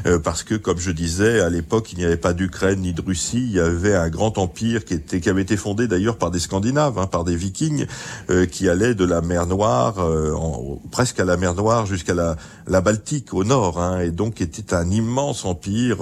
euh, 0.07 0.19
parce 0.19 0.43
que, 0.43 0.55
comme 0.55 0.79
je 0.79 0.91
disais, 0.91 1.41
à 1.41 1.51
l'époque, 1.51 1.93
il 1.93 1.99
n'y 1.99 2.05
avait 2.05 2.17
pas 2.17 2.33
d'Ukraine 2.33 2.81
ni 2.81 2.93
de 2.95 3.03
Russie. 3.03 3.43
Il 3.43 3.53
y 3.53 3.61
avait 3.61 3.95
un 3.95 4.09
grand 4.09 4.39
empire 4.39 4.85
qui 4.85 4.95
était, 4.95 5.21
qui 5.21 5.29
avait 5.29 5.43
été 5.43 5.57
fondé 5.57 5.87
d'ailleurs 5.87 6.17
par 6.17 6.31
des 6.31 6.39
Scandinaves, 6.39 6.99
hein, 6.99 7.07
par 7.07 7.25
des 7.25 7.37
Vikings, 7.37 7.87
euh, 8.31 8.47
qui 8.47 8.69
allaient 8.69 8.95
de 8.95 9.05
la 9.05 9.21
mer 9.21 9.47
Noire, 9.47 9.99
en, 9.99 10.81
presque 10.91 11.21
à 11.21 11.25
la 11.25 11.37
mer 11.37 11.55
Noire, 11.55 11.85
jusqu'à 11.85 12.15
la, 12.15 12.37
la 12.67 12.81
Baltique 12.81 13.35
au 13.35 13.45
nord, 13.45 13.81
hein, 13.81 14.01
et 14.01 14.11
donc 14.11 14.41
était 14.41 14.75
un 14.75 14.91
immense 14.91 15.45
empire, 15.45 15.99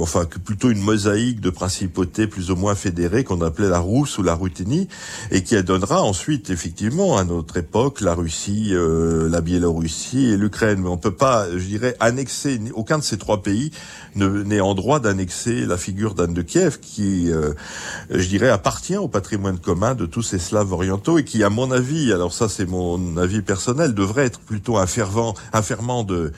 enfin 0.00 0.24
plutôt 0.24 0.70
une 0.70 0.80
mosaïque 0.80 1.40
de 1.40 1.50
principautés 1.50 2.26
plus 2.26 2.50
ou 2.50 2.56
moins 2.56 2.74
fédérées 2.74 3.24
qu'on 3.24 3.40
appelait 3.40 3.68
la 3.68 3.78
Rousse 3.78 4.18
ou 4.18 4.22
la 4.22 4.34
Ruthénie 4.34 4.88
et 5.30 5.42
qui 5.42 5.60
donnera 5.62 6.02
ensuite 6.02 6.50
effectivement 6.50 7.16
à 7.16 7.24
notre 7.24 7.56
époque 7.56 8.00
la 8.00 8.14
Russie, 8.14 8.70
euh, 8.72 9.28
la 9.28 9.40
Biélorussie 9.40 10.26
et 10.26 10.36
l'Ukraine. 10.36 10.80
Mais 10.82 10.88
on 10.88 10.96
peut 10.96 11.14
pas, 11.14 11.46
je 11.50 11.64
dirais, 11.64 11.96
annexer 12.00 12.60
aucun 12.74 12.98
de 12.98 13.02
ces 13.02 13.18
trois 13.18 13.42
pays 13.42 13.70
n'est 14.14 14.60
en 14.60 14.74
droit 14.74 15.00
d'annexer 15.00 15.66
la 15.66 15.76
figure 15.76 16.14
d'Anne 16.14 16.34
de 16.34 16.42
Kiev, 16.42 16.78
qui, 16.80 17.30
euh, 17.30 17.52
je 18.10 18.26
dirais, 18.28 18.48
appartient 18.48 18.96
au 18.96 19.08
patrimoine 19.08 19.58
commun 19.58 19.94
de 19.94 20.06
tous 20.06 20.22
ces 20.22 20.38
Slaves 20.38 20.72
orientaux 20.72 21.18
et 21.18 21.24
qui, 21.24 21.42
à 21.42 21.50
mon 21.50 21.70
avis, 21.70 22.12
alors 22.12 22.32
ça 22.32 22.48
c'est 22.48 22.66
mon 22.66 23.16
avis 23.16 23.42
personnel, 23.42 23.94
devrait 23.94 24.26
être 24.26 24.40
plutôt 24.40 24.78
un 24.78 24.86
fervent, 24.86 25.34
de 26.04 26.32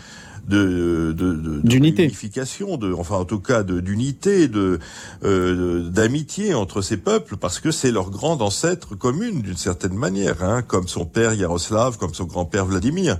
de 0.48 1.14
d'unité, 1.62 2.08
de, 2.08 2.76
de, 2.76 2.92
enfin 2.94 3.16
en 3.16 3.24
tout 3.24 3.40
cas 3.40 3.62
d'unité, 3.62 4.48
de 4.48 4.78
euh, 5.24 5.88
d'amitié 5.88 6.54
entre 6.54 6.80
ces 6.80 6.96
peuples, 6.96 7.36
parce 7.36 7.60
que 7.60 7.70
c'est 7.70 7.90
leur 7.90 8.10
grand 8.10 8.40
ancêtre 8.40 8.94
commune 8.94 9.42
d'une 9.42 9.56
certaine 9.56 9.94
manière, 9.94 10.42
hein, 10.42 10.62
comme 10.62 10.88
son 10.88 11.04
père 11.04 11.34
Yaroslav, 11.34 11.98
comme 11.98 12.14
son 12.14 12.24
grand-père 12.24 12.66
Vladimir. 12.66 13.18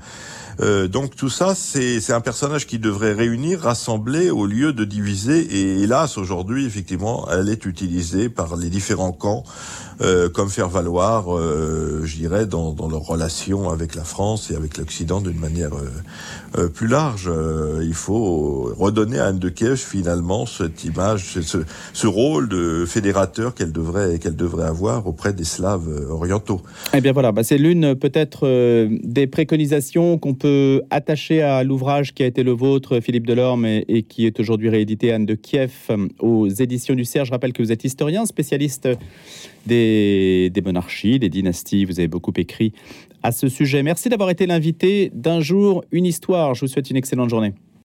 Euh, 0.60 0.88
donc 0.88 1.14
tout 1.14 1.28
ça, 1.28 1.54
c'est 1.54 2.12
un 2.12 2.20
personnage 2.20 2.66
qui 2.66 2.78
devrait 2.78 3.12
réunir, 3.12 3.60
rassembler 3.60 4.30
au 4.30 4.46
lieu 4.46 4.72
de 4.72 4.84
diviser. 4.84 5.40
Et 5.40 5.82
hélas, 5.82 6.18
aujourd'hui, 6.18 6.66
effectivement, 6.66 7.28
elle 7.30 7.48
est 7.48 7.64
utilisée 7.64 8.28
par 8.28 8.56
les 8.56 8.68
différents 8.68 9.12
camps 9.12 9.44
euh, 10.00 10.28
comme 10.28 10.48
faire 10.48 10.68
valoir, 10.68 11.36
euh, 11.36 12.02
je 12.04 12.16
dirais, 12.16 12.46
dans, 12.46 12.72
dans 12.72 12.88
leur 12.88 13.02
relation 13.02 13.70
avec 13.70 13.94
la 13.94 14.04
France 14.04 14.50
et 14.50 14.54
avec 14.54 14.78
l'Occident 14.78 15.20
d'une 15.20 15.38
manière 15.38 15.70
plus 16.74 16.86
large. 16.86 17.30
il 17.82 17.94
faut 17.94 18.72
redonner 18.78 19.18
à 19.18 19.26
Anne 19.26 19.38
de 19.38 19.48
Kiev 19.48 19.76
finalement 19.76 20.46
cette 20.46 20.82
image, 20.84 21.38
ce, 21.40 21.58
ce 21.92 22.06
rôle 22.06 22.48
de 22.48 22.84
fédérateur 22.86 23.54
qu'elle 23.54 23.72
devrait 23.72 24.18
qu'elle 24.18 24.36
devrait 24.36 24.66
avoir 24.66 25.06
auprès 25.06 25.32
des 25.32 25.44
Slaves 25.44 25.88
orientaux. 26.10 26.62
Eh 26.94 27.00
bien 27.00 27.12
voilà, 27.12 27.32
bah 27.32 27.44
c'est 27.44 27.58
l'une 27.58 27.94
peut-être 27.94 28.48
des 28.88 29.26
préconisations 29.26 30.16
qu'on 30.18 30.34
peut 30.34 30.47
attacher 30.90 31.42
à 31.42 31.62
l'ouvrage 31.64 32.14
qui 32.14 32.22
a 32.22 32.26
été 32.26 32.42
le 32.42 32.52
vôtre, 32.52 33.00
Philippe 33.00 33.26
Delorme, 33.26 33.64
et, 33.66 34.04
qui 34.08 34.26
est 34.26 34.40
aujourd'hui 34.40 34.68
réédité 34.68 35.12
Anne 35.12 35.26
de 35.26 35.34
Kiev 35.34 35.72
aux 36.20 36.48
éditions 36.48 36.94
du 36.94 37.04
Cerf. 37.04 37.24
Je 37.24 37.30
rappelle 37.30 37.52
que 37.52 37.62
vous 37.62 37.72
êtes 37.72 37.84
historien, 37.84 38.26
spécialiste 38.26 38.88
des, 39.66 40.50
monarchies, 40.64 41.18
des 41.18 41.28
dynasties. 41.28 41.84
Vous 41.84 41.98
avez 42.00 42.08
beaucoup 42.08 42.32
écrit 42.36 42.72
à 43.22 43.32
ce 43.32 43.48
sujet. 43.48 43.82
Merci 43.82 44.08
d'avoir 44.08 44.30
été 44.30 44.46
l'invité 44.46 45.10
d'un 45.14 45.40
jour, 45.40 45.84
une 45.92 46.06
histoire. 46.06 46.54
Je 46.54 46.62
vous 46.62 46.68
souhaite 46.68 46.90
une 46.90 46.96
excellente 46.96 47.30
journée. 47.30 47.52